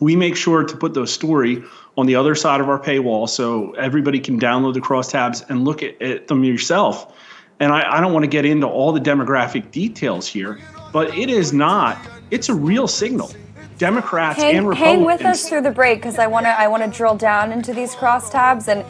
[0.00, 1.62] we make sure to put the story
[1.96, 5.82] on the other side of our paywall so everybody can download the crosstabs and look
[5.82, 7.14] at, at them yourself.
[7.58, 10.58] And I, I don't want to get into all the demographic details here,
[10.92, 11.98] but it is not,
[12.30, 13.30] it's a real signal.
[13.78, 14.98] Democrats hang, and Republicans.
[14.98, 17.52] Hang with us through the break because I want to I want to drill down
[17.52, 18.86] into these crosstabs and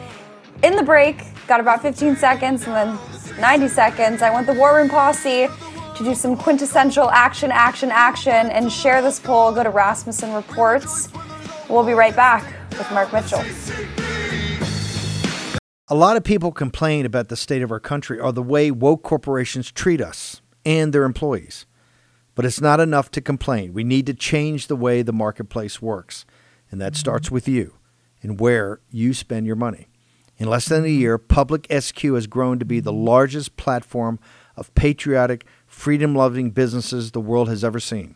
[0.63, 2.97] in the break got about 15 seconds and then
[3.37, 4.21] 90 seconds.
[4.21, 5.49] I want the War Room posse
[5.97, 9.51] to do some quintessential action, action, action, and share this poll.
[9.51, 11.09] Go to Rasmussen Reports.
[11.67, 13.43] We'll be right back with Mark Mitchell.
[15.89, 19.03] A lot of people complain about the state of our country or the way woke
[19.03, 21.65] corporations treat us and their employees.
[22.35, 23.73] But it's not enough to complain.
[23.73, 26.25] We need to change the way the marketplace works.
[26.69, 27.75] And that starts with you
[28.21, 29.87] and where you spend your money.
[30.37, 34.19] In less than a year, Public SQ has grown to be the largest platform
[34.55, 38.15] of patriotic, freedom loving businesses the world has ever seen.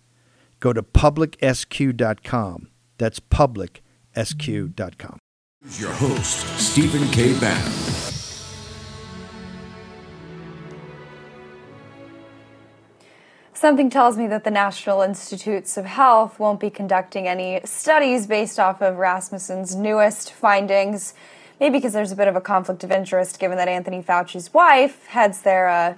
[0.61, 2.69] Go to publicsq.com.
[2.97, 5.19] That's publicsq.com.
[5.61, 7.39] Here's your host, Stephen K.
[7.39, 7.71] Bannon.
[13.53, 18.59] Something tells me that the National Institutes of Health won't be conducting any studies based
[18.59, 21.13] off of Rasmussen's newest findings.
[21.59, 25.05] Maybe because there's a bit of a conflict of interest given that Anthony Fauci's wife
[25.05, 25.93] heads their uh,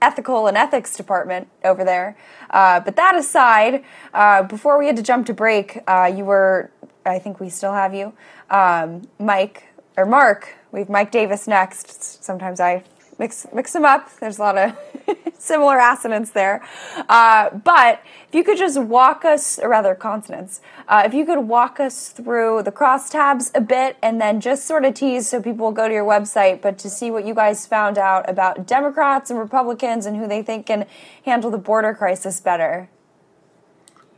[0.00, 2.16] ethical and ethics department over there.
[2.50, 3.84] Uh, but that aside,
[4.14, 6.70] uh, before we had to jump to break, uh, you were,
[7.04, 8.12] I think we still have you,
[8.50, 9.64] um, Mike,
[9.96, 10.54] or Mark.
[10.70, 12.22] We have Mike Davis next.
[12.22, 12.84] Sometimes I
[13.18, 14.10] mix mix them up.
[14.20, 14.76] There's a lot of
[15.38, 16.62] similar assonance there.
[17.08, 21.40] Uh, but if you could just walk us, or rather consonants, uh, if you could
[21.40, 25.66] walk us through the crosstabs a bit and then just sort of tease so people
[25.66, 29.30] will go to your website, but to see what you guys found out about Democrats
[29.30, 30.86] and Republicans and who they think can
[31.24, 32.88] handle the border crisis better.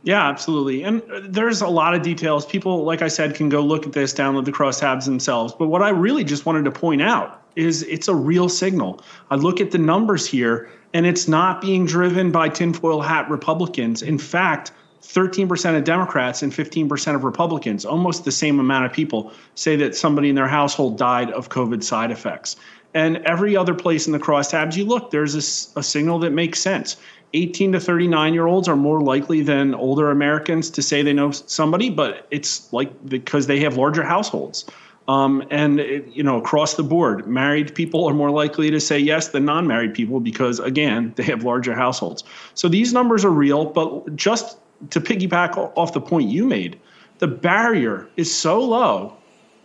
[0.03, 0.83] Yeah, absolutely.
[0.83, 2.45] And there's a lot of details.
[2.45, 5.53] People, like I said, can go look at this, download the crosstabs themselves.
[5.53, 9.01] But what I really just wanted to point out is it's a real signal.
[9.29, 14.01] I look at the numbers here and it's not being driven by tinfoil hat Republicans.
[14.01, 19.31] In fact, 13% of Democrats and 15% of Republicans, almost the same amount of people,
[19.55, 22.55] say that somebody in their household died of COVID side effects.
[22.93, 26.59] And every other place in the crosstabs you look, there's a, a signal that makes
[26.59, 26.97] sense.
[27.33, 31.31] 18 to 39 year olds are more likely than older Americans to say they know
[31.31, 34.65] somebody, but it's like because they have larger households.
[35.07, 38.99] Um, and it, you know, across the board, married people are more likely to say
[38.99, 42.23] yes than non-married people because, again, they have larger households.
[42.53, 43.65] So these numbers are real.
[43.65, 44.57] But just
[44.91, 46.79] to piggyback off the point you made,
[47.19, 49.17] the barrier is so low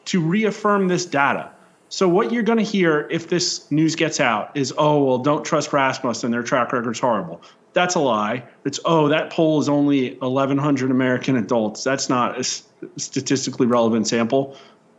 [0.07, 1.51] to reaffirm this data.
[1.89, 5.45] So what you're going to hear if this news gets out is, oh, well, don't
[5.45, 6.31] trust Rasmussen.
[6.31, 7.41] Their track record's horrible.
[7.75, 8.43] That's a lie.
[8.65, 11.85] It's, oh, that poll is only 1,100 American adults.
[11.85, 12.45] That's not a
[12.97, 14.57] statistically relevant sample.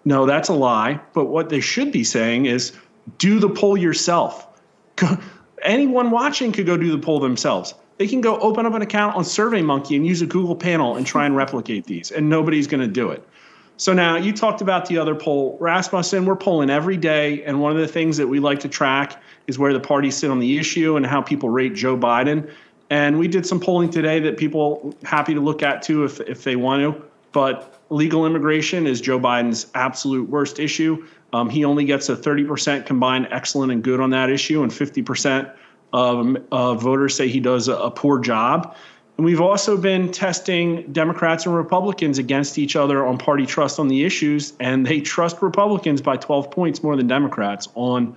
[0.07, 1.01] No, that's a lie.
[1.11, 2.71] But what they should be saying is
[3.17, 4.47] do the poll yourself.
[5.63, 7.73] Anyone watching could go do the poll themselves.
[7.97, 11.05] They can go open up an account on SurveyMonkey and use a Google panel and
[11.05, 13.21] try and replicate these, and nobody's going to do it.
[13.75, 15.57] So now you talked about the other poll.
[15.59, 19.21] Rasmussen, we're polling every day, and one of the things that we like to track
[19.47, 22.49] is where the parties sit on the issue and how people rate Joe Biden.
[22.89, 26.45] And we did some polling today that people happy to look at too if if
[26.45, 27.03] they want to.
[27.33, 31.05] But legal immigration is Joe Biden's absolute worst issue.
[31.33, 35.51] Um, he only gets a 30% combined excellent and good on that issue, and 50%
[35.93, 38.75] of uh, voters say he does a, a poor job.
[39.17, 43.87] And we've also been testing Democrats and Republicans against each other on party trust on
[43.87, 48.15] the issues, and they trust Republicans by 12 points more than Democrats on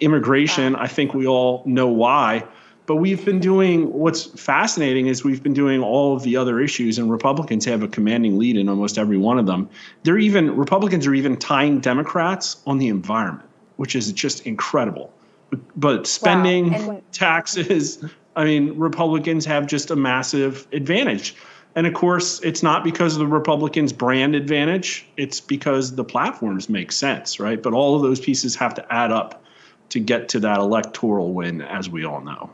[0.00, 0.74] immigration.
[0.74, 2.44] I think we all know why.
[2.92, 6.98] But we've been doing what's fascinating is we've been doing all of the other issues,
[6.98, 9.70] and Republicans have a commanding lead in almost every one of them.
[10.02, 15.10] They're even Republicans are even tying Democrats on the environment, which is just incredible.
[15.48, 17.02] But, but spending, wow.
[17.12, 18.04] taxes,
[18.36, 21.34] I mean, Republicans have just a massive advantage.
[21.74, 26.68] And of course, it's not because of the Republicans' brand advantage, it's because the platforms
[26.68, 27.62] make sense, right?
[27.62, 29.42] But all of those pieces have to add up
[29.88, 32.50] to get to that electoral win, as we all know.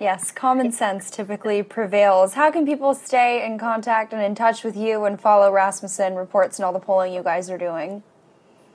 [0.00, 2.34] Yes, common sense typically prevails.
[2.34, 6.58] How can people stay in contact and in touch with you and follow Rasmussen reports
[6.58, 8.04] and all the polling you guys are doing?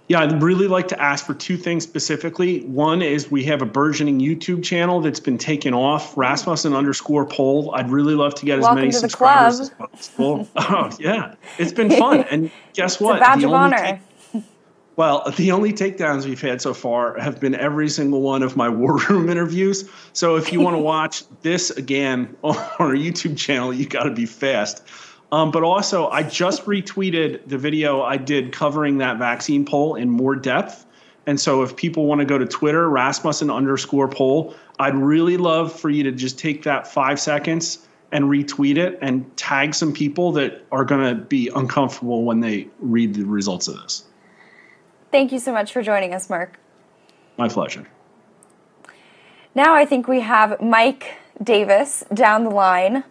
[0.10, 2.66] Yeah, I'd really like to ask for two things specifically.
[2.66, 7.74] One is we have a burgeoning YouTube channel that's been taken off, Rasmussen underscore poll.
[7.74, 10.50] I'd really love to get Welcome as many subscribers as possible.
[10.58, 11.36] oh, yeah.
[11.58, 12.26] It's been fun.
[12.30, 13.22] And guess what?
[13.22, 14.02] Badge the of honor.
[14.96, 18.70] Well, the only takedowns we've had so far have been every single one of my
[18.82, 19.90] war room interviews.
[20.14, 24.12] So if you want to watch this again on our YouTube channel, you got to
[24.12, 24.84] be fast.
[25.32, 30.10] Um, but also, I just retweeted the video I did covering that vaccine poll in
[30.10, 30.86] more depth.
[31.26, 35.72] And so if people want to go to Twitter, Rasmussen underscore poll, I'd really love
[35.72, 40.32] for you to just take that five seconds and retweet it and tag some people
[40.34, 44.04] that are going to be uncomfortable when they read the results of this.
[45.14, 46.60] Thank you so much for joining us, Mark.
[47.38, 47.88] My pleasure.
[49.54, 53.04] Now I think we have Mike Davis down the line.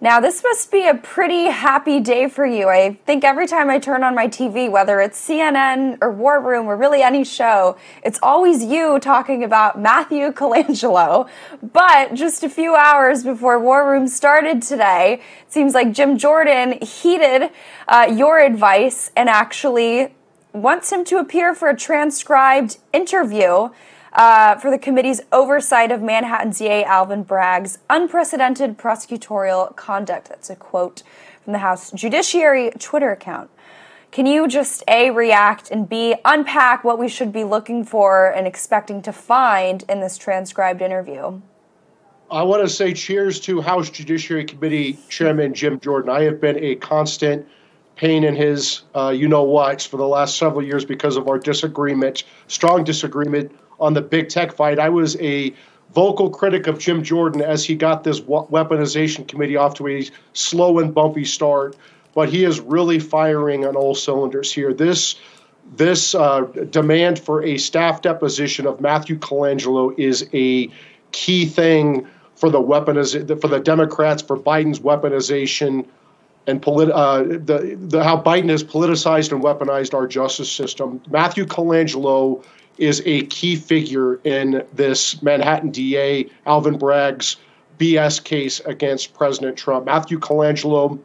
[0.00, 2.70] Now, this must be a pretty happy day for you.
[2.70, 6.66] I think every time I turn on my TV, whether it's CNN or War Room
[6.66, 11.28] or really any show, it's always you talking about Matthew Colangelo.
[11.62, 16.80] But just a few hours before War Room started today, it seems like Jim Jordan
[16.80, 17.50] heeded
[17.86, 20.14] uh, your advice and actually
[20.52, 23.70] wants him to appear for a transcribed interview
[24.12, 30.28] uh, for the committee's oversight of Manhattan DA Alvin Bragg's unprecedented prosecutorial conduct.
[30.28, 31.02] That's a quote
[31.44, 33.50] from the House Judiciary Twitter account.
[34.10, 38.46] Can you just A, react, and B, unpack what we should be looking for and
[38.46, 41.40] expecting to find in this transcribed interview?
[42.28, 46.10] I want to say cheers to House Judiciary Committee Chairman Jim Jordan.
[46.10, 47.46] I have been a constant
[48.00, 51.38] pain in his uh, you know what for the last several years because of our
[51.38, 54.78] disagreement, strong disagreement on the big tech fight.
[54.78, 55.54] I was a
[55.94, 60.78] vocal critic of Jim Jordan as he got this weaponization committee off to a slow
[60.78, 61.76] and bumpy start,
[62.14, 64.72] but he is really firing on all cylinders here.
[64.72, 65.16] This
[65.76, 66.40] this uh,
[66.70, 70.70] demand for a staff deposition of Matthew Colangelo is a
[71.12, 75.84] key thing for the weaponiz- for the Democrats for Biden's weaponization
[76.46, 81.00] and polit- uh, the, the how Biden has politicized and weaponized our justice system.
[81.10, 82.44] Matthew Colangelo
[82.78, 87.36] is a key figure in this Manhattan DA Alvin Bragg's
[87.78, 89.86] BS case against President Trump.
[89.86, 90.98] Matthew Colangelo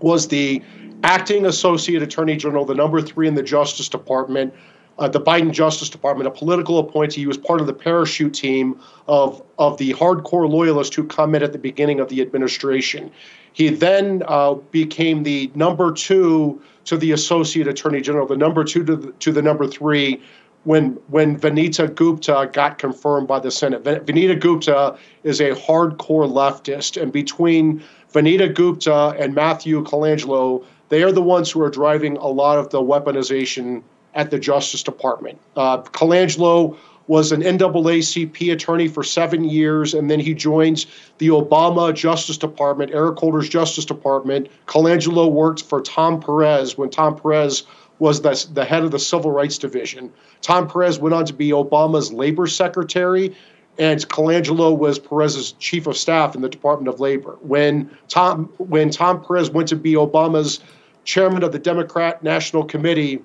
[0.00, 0.62] was the
[1.02, 4.54] acting associate attorney general, the number three in the Justice Department.
[4.98, 7.20] Uh, the Biden Justice Department, a political appointee.
[7.20, 11.42] He was part of the parachute team of, of the hardcore loyalists who come in
[11.42, 13.12] at the beginning of the administration.
[13.56, 18.84] He then uh, became the number two to the associate attorney general, the number two
[18.84, 20.20] to the, to the number three
[20.64, 23.82] when when Vanita Gupta got confirmed by the Senate.
[23.82, 27.82] Vanita Gupta is a hardcore leftist, and between
[28.12, 32.68] Vanita Gupta and Matthew Colangelo, they are the ones who are driving a lot of
[32.68, 33.82] the weaponization
[34.14, 35.38] at the Justice Department.
[35.56, 36.76] Uh, Colangelo
[37.08, 40.86] was an NAACP attorney for seven years, and then he joins
[41.18, 44.48] the Obama Justice Department, Eric Holder's Justice Department.
[44.66, 47.64] Colangelo worked for Tom Perez when Tom Perez
[47.98, 50.12] was the, the head of the Civil Rights Division.
[50.42, 53.34] Tom Perez went on to be Obama's labor secretary,
[53.78, 57.38] and Colangelo was Perez's chief of staff in the Department of Labor.
[57.40, 60.60] When Tom when Tom Perez went to be Obama's
[61.04, 63.22] chairman of the Democrat National Committee,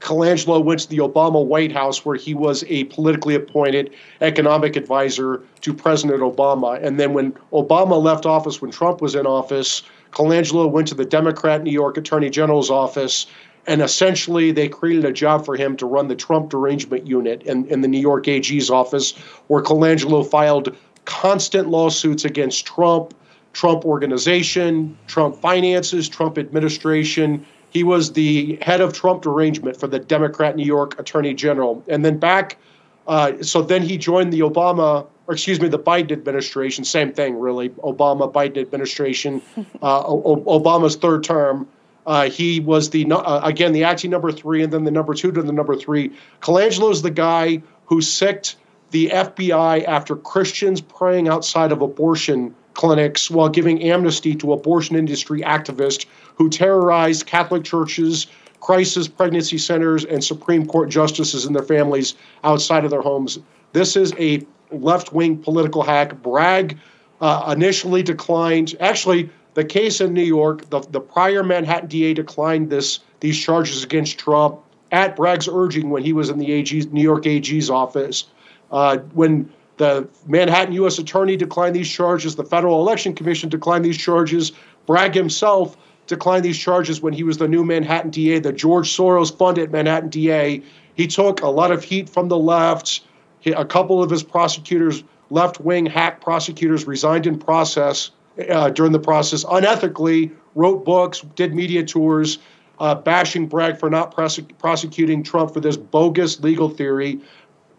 [0.00, 5.42] Colangelo went to the Obama White House, where he was a politically appointed economic advisor
[5.62, 6.82] to President Obama.
[6.82, 9.82] And then when Obama left office, when Trump was in office,
[10.12, 13.26] Colangelo went to the Democrat New York Attorney General's office
[13.66, 17.66] and essentially, they created a job for him to run the Trump derangement unit in,
[17.66, 19.16] in the New York AG's office,
[19.46, 20.76] where Colangelo filed
[21.06, 23.14] constant lawsuits against Trump,
[23.52, 27.46] Trump organization, Trump finances, Trump administration.
[27.74, 31.84] He was the head of Trump derangement for the Democrat New York Attorney General.
[31.88, 32.56] And then back,
[33.08, 36.84] uh, so then he joined the Obama, or excuse me, the Biden administration.
[36.84, 37.70] Same thing, really.
[37.70, 39.42] Obama, Biden administration,
[39.82, 41.66] uh, o- Obama's third term.
[42.06, 45.32] Uh, he was the uh, again the acting number three, and then the number two
[45.32, 46.12] to the number three.
[46.42, 48.56] Colangelo is the guy who sicked
[48.90, 55.40] the FBI after Christians praying outside of abortion clinics while giving amnesty to abortion industry
[55.40, 56.06] activists
[56.36, 58.26] who terrorized Catholic churches,
[58.60, 63.38] crisis pregnancy centers, and Supreme Court justices and their families outside of their homes.
[63.72, 66.22] This is a left wing political hack.
[66.22, 66.78] Bragg
[67.20, 68.74] uh, initially declined.
[68.80, 73.82] Actually, the case in New York, the, the prior Manhattan DA declined this these charges
[73.82, 74.60] against Trump
[74.92, 78.24] at Bragg's urging when he was in the AG's, New York AG's office.
[78.70, 80.98] Uh, when the Manhattan U.S.
[80.98, 84.52] Attorney declined these charges, the Federal Election Commission declined these charges.
[84.86, 89.36] Bragg himself declined these charges when he was the new Manhattan DA, the George Soros
[89.36, 90.62] funded Manhattan DA.
[90.94, 93.00] He took a lot of heat from the left.
[93.40, 98.10] He, a couple of his prosecutors, left wing hack prosecutors, resigned in process
[98.50, 102.38] uh, during the process unethically, wrote books, did media tours,
[102.78, 104.14] uh, bashing Bragg for not
[104.58, 107.20] prosecuting Trump for this bogus legal theory.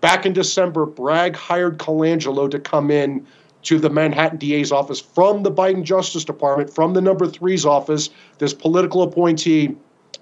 [0.06, 3.26] Back in December, Bragg hired Colangelo to come in
[3.64, 8.12] to the Manhattan DA's office from the Biden Justice Department, from the number three's office,
[8.38, 9.76] this political appointee.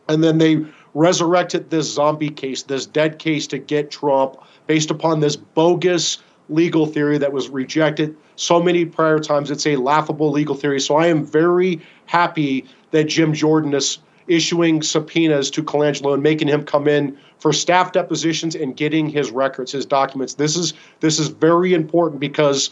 [0.07, 5.19] And then they resurrected this zombie case, this dead case to get Trump based upon
[5.19, 9.51] this bogus legal theory that was rejected so many prior times.
[9.51, 10.79] It's a laughable legal theory.
[10.79, 16.47] So I am very happy that Jim Jordan is issuing subpoenas to Colangelo and making
[16.47, 20.35] him come in for staff depositions and getting his records, his documents.
[20.35, 22.69] This is this is very important because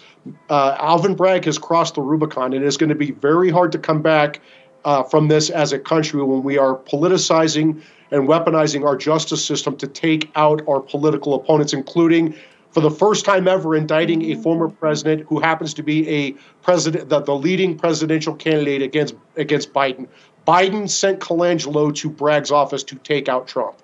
[0.50, 3.78] uh, Alvin Bragg has crossed the Rubicon, and it's going to be very hard to
[3.78, 4.40] come back
[4.86, 9.76] uh, from this as a country when we are politicizing and weaponizing our justice system
[9.76, 12.34] to take out our political opponents, including
[12.72, 16.32] for the first time ever indicting a former president who happens to be a
[16.64, 20.08] president the, the leading presidential candidate against against Biden.
[20.48, 23.76] Biden sent Colangelo to Bragg's office to take out Trump.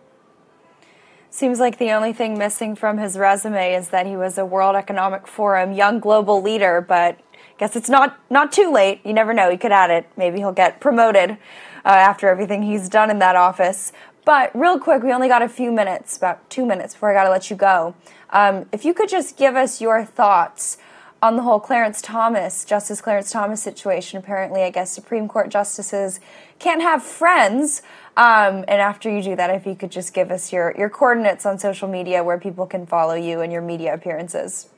[1.29, 4.75] Seems like the only thing missing from his resume is that he was a World
[4.75, 7.19] Economic Forum young global leader, but
[7.57, 9.01] guess it's not not too late.
[9.03, 9.49] You never know.
[9.49, 10.07] He could add it.
[10.15, 11.35] Maybe he'll get promoted uh,
[11.85, 13.91] after everything he's done in that office.
[14.25, 17.23] But real quick, we only got a few minutes, about two minutes before I got
[17.23, 17.95] to let you go.
[18.29, 20.77] Um, if you could just give us your thoughts
[21.21, 24.19] on the whole Clarence Thomas, Justice Clarence Thomas situation.
[24.19, 26.19] Apparently, I guess Supreme Court justices
[26.59, 27.81] can't have friends.
[28.17, 31.45] Um, and after you do that, if you could just give us your, your coordinates
[31.45, 34.69] on social media where people can follow you and your media appearances.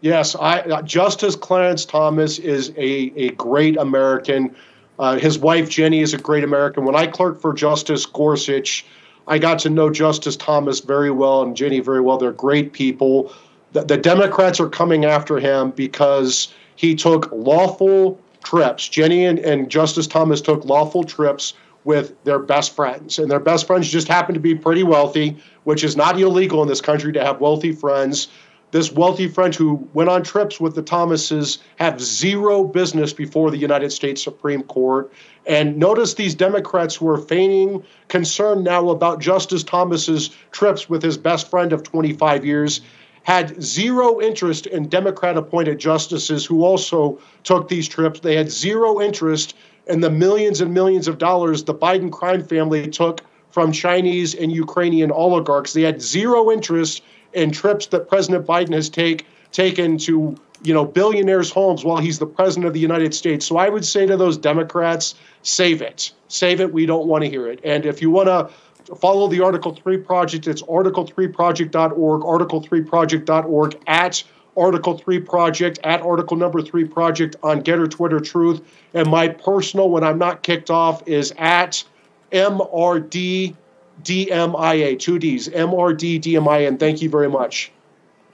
[0.00, 4.56] Yes, I, uh, Justice Clarence Thomas is a, a great American.
[4.98, 6.86] Uh, his wife, Ginni, is a great American.
[6.86, 8.86] When I clerked for Justice Gorsuch,
[9.26, 12.16] I got to know Justice Thomas very well and Ginni very well.
[12.16, 13.30] They're great people.
[13.72, 18.88] The, the Democrats are coming after him because he took lawful trips.
[18.88, 21.52] Ginni and, and Justice Thomas took lawful trips
[21.84, 23.18] with their best friends.
[23.18, 26.68] And their best friends just happen to be pretty wealthy, which is not illegal in
[26.68, 28.28] this country to have wealthy friends.
[28.70, 33.56] This wealthy friend who went on trips with the Thomases have zero business before the
[33.56, 35.10] United States Supreme Court.
[35.46, 41.16] And notice these Democrats who are feigning concern now about Justice Thomas's trips with his
[41.16, 42.82] best friend of 25 years
[43.22, 48.20] had zero interest in Democrat appointed justices who also took these trips.
[48.20, 49.54] They had zero interest
[49.88, 53.20] in the millions and millions of dollars the Biden crime family took
[53.50, 55.72] from Chinese and Ukrainian oligarchs.
[55.72, 60.84] They had zero interest in trips that President Biden has take, taken to you know
[60.84, 63.46] billionaires' homes while he's the president of the United States.
[63.46, 66.72] So I would say to those Democrats, save it, save it.
[66.72, 67.60] We don't want to hear it.
[67.64, 68.50] And if you want to
[68.96, 70.46] follow the Article 3 project.
[70.46, 74.22] It's article3project.org, article3project.org, at
[74.58, 78.62] Article 3 Project, at Article number 3 Project on Gettr Twitter Truth.
[78.94, 81.84] And my personal, when I'm not kicked off, is at
[82.32, 83.54] MRD
[84.02, 86.68] DMIA, two D's, MRD DMIA.
[86.68, 87.70] And thank you very much.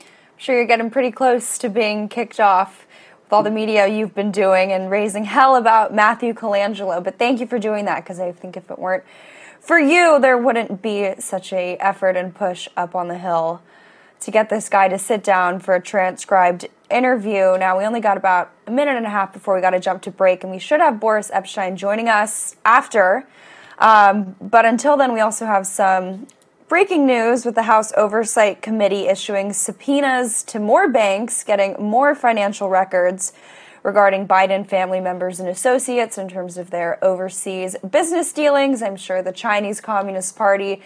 [0.01, 0.07] I'm
[0.39, 2.87] sure you're getting pretty close to being kicked off
[3.22, 7.03] with all the media you've been doing and raising hell about Matthew Colangelo.
[7.03, 9.05] But thank you for doing that because I think if it weren't
[9.61, 13.62] for you, there wouldn't be such a effort and push up on the hill
[14.21, 17.57] to get this guy to sit down for a transcribed interview.
[17.59, 20.03] Now, we only got about a minute and a half before we got to jump
[20.03, 23.27] to break, and we should have Boris Epshteyn joining us after.
[23.79, 26.27] Um, but until then, we also have some
[26.69, 32.69] breaking news with the House Oversight Committee issuing subpoenas to more banks, getting more financial
[32.69, 33.33] records
[33.83, 38.83] regarding Biden family members and associates in terms of their overseas business dealings.
[38.83, 40.81] I'm sure the Chinese Communist Party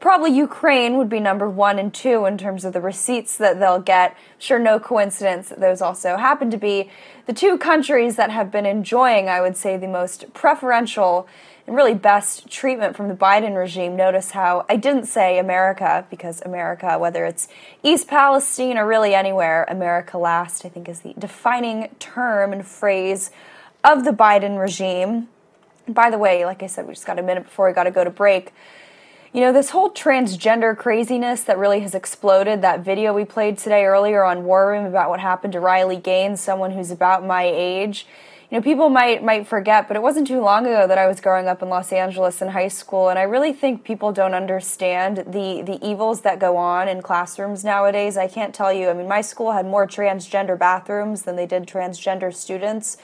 [0.00, 3.80] probably Ukraine would be number one and two in terms of the receipts that they'll
[3.80, 4.16] get.
[4.38, 6.90] Sure, no coincidence that those also happen to be
[7.26, 11.26] the two countries that have been enjoying, I would say, the most preferential
[11.66, 13.96] and really best treatment from the Biden regime.
[13.96, 17.48] Notice how I didn't say America because America, whether it's
[17.82, 23.30] East Palestine or really anywhere, America last, I think is the defining term and phrase
[23.82, 25.28] of the Biden regime.
[25.88, 27.90] By the way, like I said, we just got a minute before we got to
[27.90, 28.52] go to break.
[29.36, 33.84] You know, this whole transgender craziness that really has exploded, that video we played today
[33.84, 38.06] earlier on War Room about what happened to Riley Gaines, someone who's about my age
[38.50, 41.20] you know, people might might forget, but it wasn't too long ago that I was
[41.20, 45.18] growing up in Los Angeles in high school, and I really think people don't understand
[45.26, 48.16] the the evils that go on in classrooms nowadays.
[48.16, 48.88] I can't tell you.
[48.88, 52.98] I mean, my school had more transgender bathrooms than they did transgender students.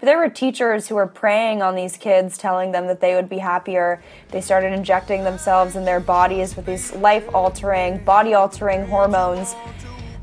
[0.00, 3.28] But there were teachers who were preying on these kids, telling them that they would
[3.28, 4.02] be happier.
[4.30, 9.54] They started injecting themselves in their bodies with these life altering, body altering hormones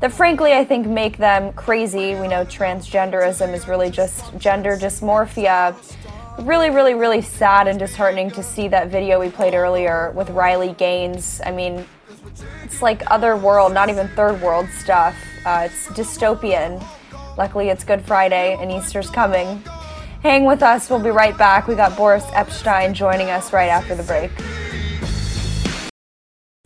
[0.00, 2.14] that frankly I think make them crazy.
[2.14, 5.74] We know transgenderism is really just gender dysmorphia.
[6.40, 10.74] Really, really, really sad and disheartening to see that video we played earlier with Riley
[10.74, 11.40] Gaines.
[11.46, 11.86] I mean,
[12.62, 15.16] it's like other world, not even third world stuff.
[15.46, 16.84] Uh, it's dystopian.
[17.36, 19.62] Luckily, it's Good Friday and Easter's coming.
[20.22, 20.88] Hang with us.
[20.88, 21.68] We'll be right back.
[21.68, 24.30] We got Boris Epshteyn joining us right after the break.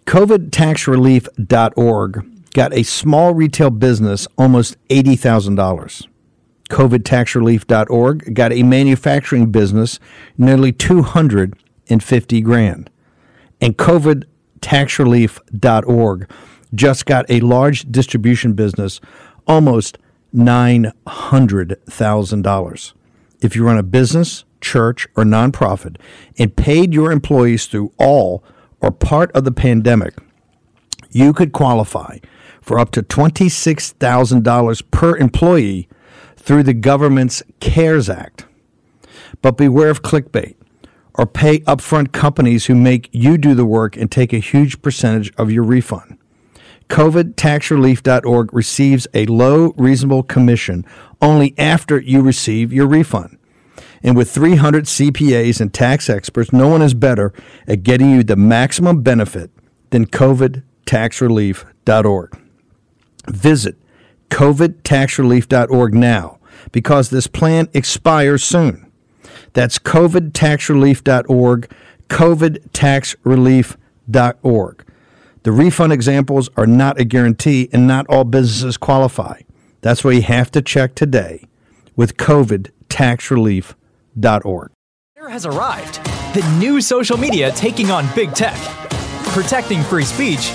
[0.07, 6.07] COVIDtaxrelief.org got a small retail business almost $80,000.
[6.68, 9.99] COVIDtaxrelief.org got a manufacturing business
[10.39, 12.89] nearly 250 grand.
[13.61, 16.31] And COVIDtaxrelief.org
[16.73, 19.01] just got a large distribution business
[19.47, 19.99] almost
[20.35, 22.93] $900,000.
[23.41, 25.97] If you run a business, church, or nonprofit
[26.39, 28.45] and paid your employees through all
[28.81, 30.14] or part of the pandemic,
[31.11, 32.18] you could qualify
[32.61, 35.89] for up to $26,000 per employee
[36.37, 38.47] through the government's CARES Act.
[39.43, 40.55] But beware of clickbait
[41.14, 45.33] or pay upfront companies who make you do the work and take a huge percentage
[45.37, 46.16] of your refund.
[46.91, 50.84] COVIDtaxrelief.org receives a low, reasonable commission
[51.22, 53.38] only after you receive your refund.
[54.03, 57.32] And with 300 CPAs and tax experts, no one is better
[57.68, 59.53] at getting you the maximum benefit
[59.91, 62.41] than COVIDtaxrelief.org.
[63.28, 63.76] Visit
[64.30, 66.38] covidtaxrelief.org now
[66.72, 68.91] because this plan expires soon.
[69.53, 71.70] That's covidtaxrelief.org,
[72.09, 74.84] covidtaxrelief.org.
[75.43, 79.41] The refund examples are not a guarantee and not all businesses qualify.
[79.80, 81.45] That's why you have to check today
[81.97, 84.70] with covidtaxrelief.org.
[85.16, 86.05] There has arrived.
[86.34, 88.55] The new social media taking on big tech,
[89.28, 90.51] protecting free speech,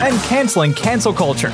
[0.00, 1.52] and canceling cancel culture.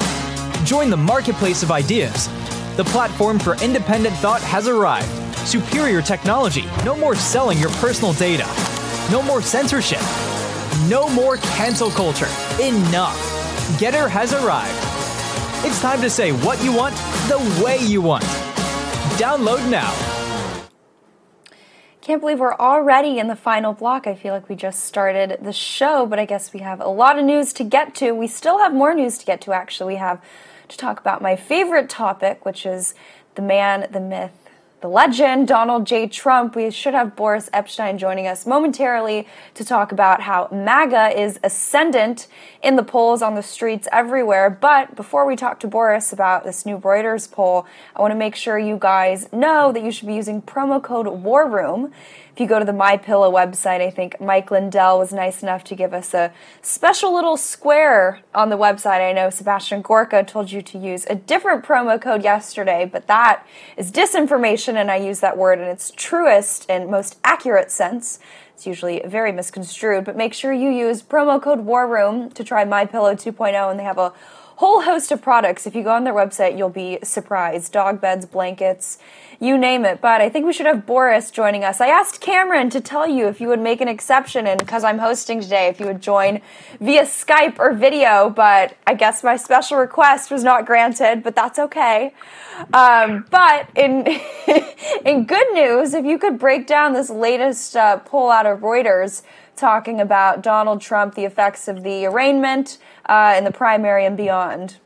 [0.65, 2.29] Join the marketplace of ideas.
[2.77, 5.09] The platform for independent thought has arrived.
[5.49, 6.67] Superior technology.
[6.85, 8.47] No more selling your personal data.
[9.11, 10.01] No more censorship.
[10.89, 12.27] No more cancel culture.
[12.61, 13.17] Enough.
[13.79, 14.77] Gettr has arrived.
[15.65, 16.97] It's time to say what you want
[17.29, 18.25] the way you want.
[19.15, 19.95] Download now.
[22.01, 24.09] Can't believe we're already in the final block.
[24.09, 27.17] I feel like we just started the show, but I guess we have a lot
[27.17, 28.11] of news to get to.
[28.11, 29.95] We still have more news to get to, actually.
[29.95, 30.21] We have
[30.67, 32.97] to talk about my favorite topic, which is
[33.37, 34.42] the man, the myth,
[34.83, 36.09] the legend, Donald J.
[36.09, 36.57] Trump.
[36.57, 42.27] We should have Boris Epshteyn joining us momentarily to talk about how MAGA is ascendant
[42.65, 44.51] in the polls on the streets everywhere.
[44.51, 47.65] But before we talk to Boris about this new Reuters poll,
[47.95, 51.07] I want to make sure you guys know that you should be using promo code
[51.07, 51.93] War Room
[52.33, 55.65] if you go to the My Pillow website, I think Mike Lindell was nice enough
[55.65, 59.07] to give us a special little square on the website.
[59.07, 63.47] I know Sebastian Gorka told you to use a different promo code yesterday, but that
[63.77, 68.19] is disinformation, and I use that word in its truest and most accurate sense.
[68.55, 72.65] It's usually very misconstrued, but make sure you use promo code War Room to try
[72.65, 74.15] My Pillow 2.0, and they have a
[74.63, 75.67] whole host of products.
[75.67, 77.73] If you go on their website, you'll be surprised.
[77.73, 78.97] Dog beds, blankets,
[79.41, 80.01] you name it.
[80.01, 81.81] But I think we should have Boris joining us.
[81.81, 85.01] I asked Cameron to tell you if you would make an exception, and because I'm
[85.01, 86.41] hosting today, if you would join
[86.79, 88.31] via Skype or video.
[88.31, 92.15] But I guess my special request was not granted, but that's okay.
[92.73, 94.07] Um, but in
[95.05, 99.23] in good news, if you could break down this latest uh, poll out of Reuters
[99.57, 104.79] talking about Donald Trump, the effects of the arraignment uh, in the primary and beyond.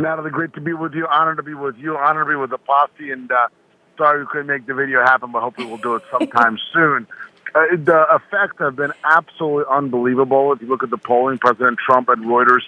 [0.00, 1.06] Natalie, great to be with you.
[1.06, 1.96] Honored to be with you.
[1.96, 3.10] Honored to be with the posse.
[3.10, 3.48] And uh,
[3.96, 7.06] sorry we couldn't make the video happen, but hopefully we'll do it sometime soon.
[7.54, 10.52] Uh, the effects have been absolutely unbelievable.
[10.52, 12.62] If you look at the polling, President Trump at Reuters,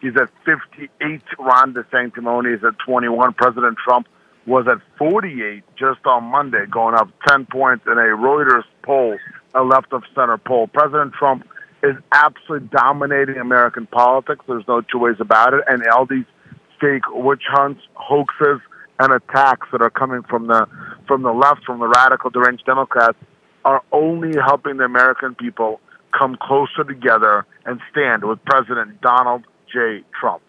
[0.00, 1.22] he's at 58.
[1.38, 3.34] Ron DeSanctimony is at 21.
[3.34, 4.06] President Trump
[4.46, 9.18] was at 48 just on Monday, going up 10 points in a Reuters poll,
[9.54, 10.68] a left of center poll.
[10.68, 11.46] President Trump
[11.82, 14.44] is absolutely dominating American politics.
[14.46, 15.64] There's no two ways about it.
[15.66, 16.24] And all these
[16.80, 18.60] fake witch hunts, hoaxes,
[18.98, 20.66] and attacks that are coming from the
[21.06, 23.16] from the left, from the radical deranged Democrats,
[23.64, 25.80] are only helping the American people
[26.16, 30.02] come closer together and stand with President Donald J.
[30.18, 30.42] Trump.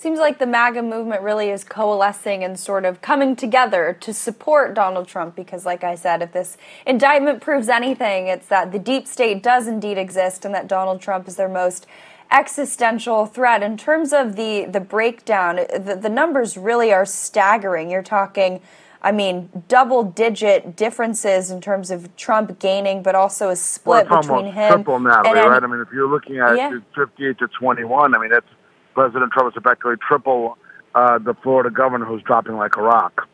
[0.00, 4.72] Seems like the MAGA movement really is coalescing and sort of coming together to support
[4.72, 9.08] Donald Trump because, like I said, if this indictment proves anything, it's that the deep
[9.08, 11.84] state does indeed exist and that Donald Trump is their most
[12.30, 13.60] existential threat.
[13.60, 17.90] In terms of the, the breakdown, the, the numbers really are staggering.
[17.90, 18.60] You're talking.
[19.02, 24.22] I mean, double digit differences in terms of Trump gaining, but also a split well,
[24.22, 25.62] between him triple, Natalie, and right?
[25.62, 26.78] I mean, if you're looking at Yeah.
[26.96, 28.46] 58 to 21, I mean, that's
[28.98, 30.58] President Trump is effectively triple
[30.92, 33.28] uh, the Florida governor who's dropping like a rock.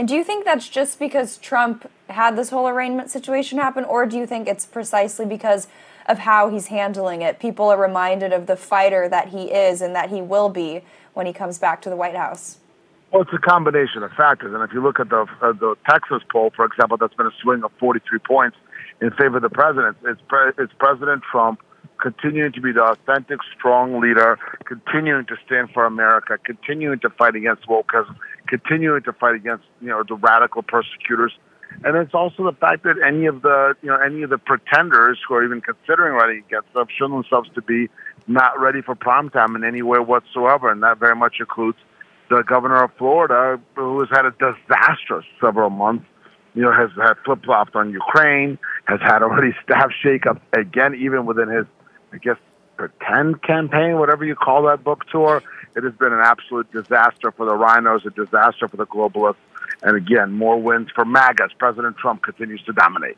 [0.00, 4.04] And do you think that's just because Trump had this whole arraignment situation happen, or
[4.04, 5.68] do you think it's precisely because
[6.06, 7.38] of how he's handling it?
[7.38, 10.82] People are reminded of the fighter that he is and that he will be
[11.14, 12.58] when he comes back to the White House.
[13.12, 16.24] Well, it's a combination of factors, and if you look at the uh, the Texas
[16.32, 18.56] poll, for example, that's been a swing of 43 points
[19.00, 19.98] in favor of the president.
[20.02, 21.60] It's pre- it's President Trump
[22.02, 27.36] continuing to be the authentic, strong leader, continuing to stand for America, continuing to fight
[27.36, 28.16] against wokeism,
[28.48, 31.32] continuing to fight against you know the radical persecutors.
[31.84, 35.18] And it's also the fact that any of the you know any of the pretenders
[35.26, 37.88] who are even considering running against them show themselves to be
[38.26, 41.78] not ready for prime time in any way whatsoever, and that very much includes
[42.28, 46.04] the governor of Florida, who has had a disastrous several months.
[46.54, 51.24] You know, has had flip flopped on Ukraine, has had already staff shakeups again, even
[51.24, 51.64] within his,
[52.12, 52.36] I guess,
[52.76, 55.42] pretend campaign, whatever you call that book tour.
[55.74, 59.36] It has been an absolute disaster for the rhinos, a disaster for the globalists,
[59.82, 63.16] and again, more wins for MAGA as President Trump continues to dominate.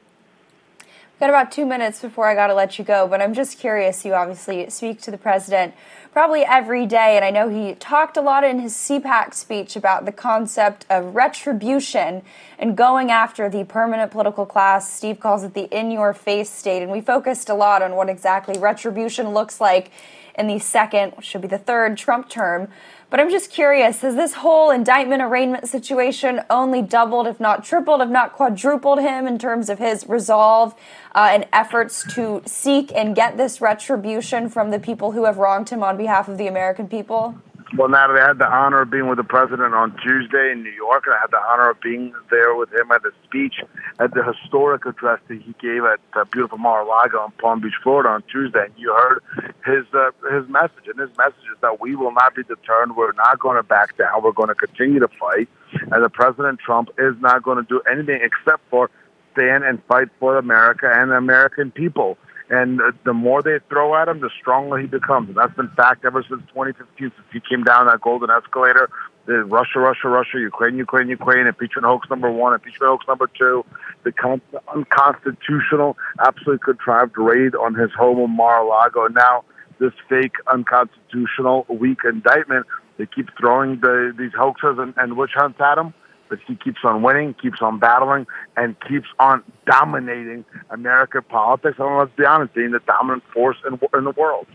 [1.21, 4.05] Got about two minutes before I got to let you go, but I'm just curious.
[4.05, 5.73] You obviously speak to the president
[6.13, 10.07] probably every day, and I know he talked a lot in his CPAC speech about
[10.07, 12.23] the concept of retribution
[12.59, 14.93] and going after the permanent political class.
[14.93, 18.09] Steve calls it the in your face state, and we focused a lot on what
[18.09, 19.93] exactly retribution looks like
[20.37, 22.69] in the second, should be the third Trump term.
[23.15, 28.01] But I'm just curious has this whole indictment arraignment situation only doubled, if not tripled,
[28.01, 30.75] if not quadrupled him in terms of his resolve
[31.15, 35.69] uh, and efforts to seek and get this retribution from the people who have wronged
[35.69, 37.37] him on behalf of the American people?
[37.77, 40.73] Well, Natalie, I had the honor of being with the president on Tuesday in New
[40.73, 43.55] York, and I had the honor of being there with him at the speech
[44.01, 48.09] at the historic address that he gave at uh, beautiful Mar-a-Lago in Palm Beach, Florida
[48.09, 48.65] on Tuesday.
[48.65, 49.23] And you heard
[49.65, 52.97] his uh, his message, and his message is that we will not be deterred.
[52.97, 54.23] We're not going to back down.
[54.23, 57.81] We're going to continue to fight, and the President Trump is not going to do
[57.91, 58.91] anything except for
[59.33, 62.19] stand and fight for America and the American people.
[62.51, 65.29] And the more they throw at him, the stronger he becomes.
[65.29, 68.91] And that's been fact ever since 2015, since he came down that golden escalator.
[69.27, 73.65] The Russia, Russia, Russia, Ukraine, Ukraine, Ukraine, impeachment hoax number one, impeachment hoax number two,
[74.03, 74.43] the con-
[74.75, 79.09] unconstitutional, absolutely contrived raid on his home in Mar-a-Lago.
[79.09, 79.45] Now
[79.79, 82.67] this fake, unconstitutional, weak indictment.
[82.99, 85.95] They keep throwing the, these hoaxes and, and witch hunts at him
[86.29, 91.77] but he keeps on winning, keeps on battling, and keeps on dominating American politics.
[91.79, 94.47] And let's be honest, being the dominant force in, in the world.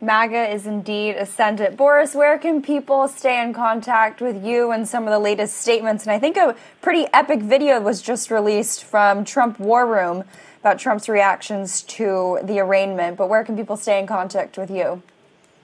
[0.00, 1.76] MAGA is indeed ascendant.
[1.76, 6.04] Boris, where can people stay in contact with you and some of the latest statements?
[6.04, 10.22] And I think a pretty epic video was just released from Trump War Room
[10.60, 13.16] about Trump's reactions to the arraignment.
[13.16, 15.02] But where can people stay in contact with you?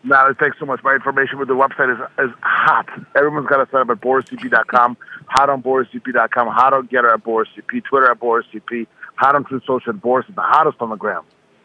[0.02, 0.82] Now, thanks so much.
[0.82, 2.88] My information with the website is, is hot.
[3.16, 7.84] Everyone's got to sign up at borisep.com, hot on borisep.com, hot on Gettr at borisep,
[7.84, 11.22] Twitter at borisep, hot on Truth Social Boris is the hottest on the gram.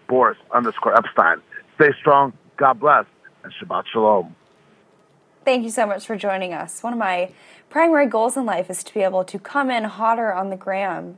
[0.07, 1.41] Boris underscore Epshteyn.
[1.75, 2.31] Stay strong.
[2.59, 3.05] God bless.
[3.43, 4.35] And Shabbat Shalom.
[5.45, 6.83] Thank you so much for joining us.
[6.83, 7.31] One of my
[7.69, 11.17] primary goals in life is to be able to come in hotter on the gram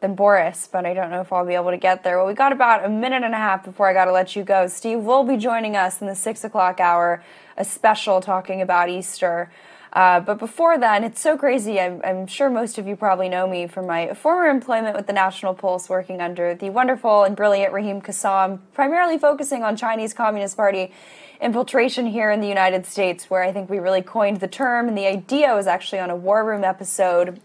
[0.00, 2.18] than Boris, but I don't know if I'll be able to get there.
[2.18, 4.42] Well, we got about a minute and a half before I got to let you
[4.42, 4.66] go.
[4.66, 7.22] Steve will be joining us in the six o'clock hour,
[7.56, 9.50] a special talking about Easter.
[9.92, 11.80] Uh, but before then, it's so crazy.
[11.80, 15.12] I'm, I'm, sure most of you probably know me from my former employment with the
[15.12, 20.56] National Pulse, working under the wonderful and brilliant Raheem Kassam, primarily focusing on Chinese Communist
[20.56, 20.92] Party
[21.40, 24.86] infiltration here in the United States, where I think we really coined the term.
[24.86, 27.40] And the idea was actually on a War Room episode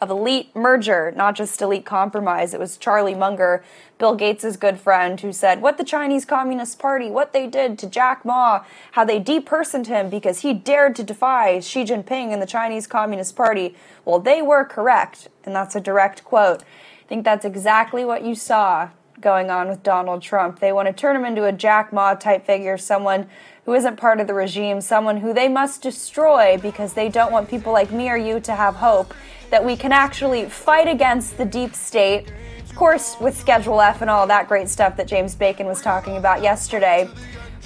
[0.00, 2.54] of elite merger, not just elite compromise.
[2.54, 3.62] It was Charlie Munger,
[3.98, 7.86] Bill Gates' good friend, who said what the Chinese Communist Party, what they did to
[7.86, 12.46] Jack Ma, how they depersoned him because he dared to defy Xi Jinping and the
[12.46, 13.76] Chinese Communist Party.
[14.04, 16.62] Well, they were correct, and that's a direct quote.
[16.62, 18.88] I think that's exactly what you saw
[19.20, 20.60] going on with Donald Trump.
[20.60, 23.26] They want to turn him into a Jack Ma type figure, someone
[23.66, 27.50] who isn't part of the regime, someone who they must destroy because they don't want
[27.50, 29.12] people like me or you to have hope
[29.50, 32.32] that we can actually fight against the deep state.
[32.64, 36.16] Of course, with Schedule F and all that great stuff that James Bacon was talking
[36.16, 37.08] about yesterday,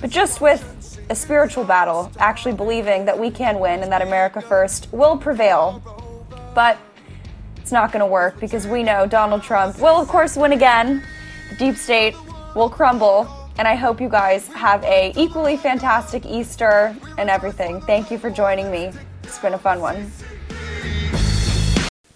[0.01, 4.41] but just with a spiritual battle, actually believing that we can win and that America
[4.41, 5.83] First will prevail.
[6.55, 6.79] But
[7.57, 11.03] it's not going to work because we know Donald Trump will, of course, win again.
[11.51, 12.15] The deep state
[12.55, 13.29] will crumble.
[13.57, 17.81] And I hope you guys have a equally fantastic Easter and everything.
[17.83, 18.91] Thank you for joining me.
[19.23, 20.11] It's been a fun one.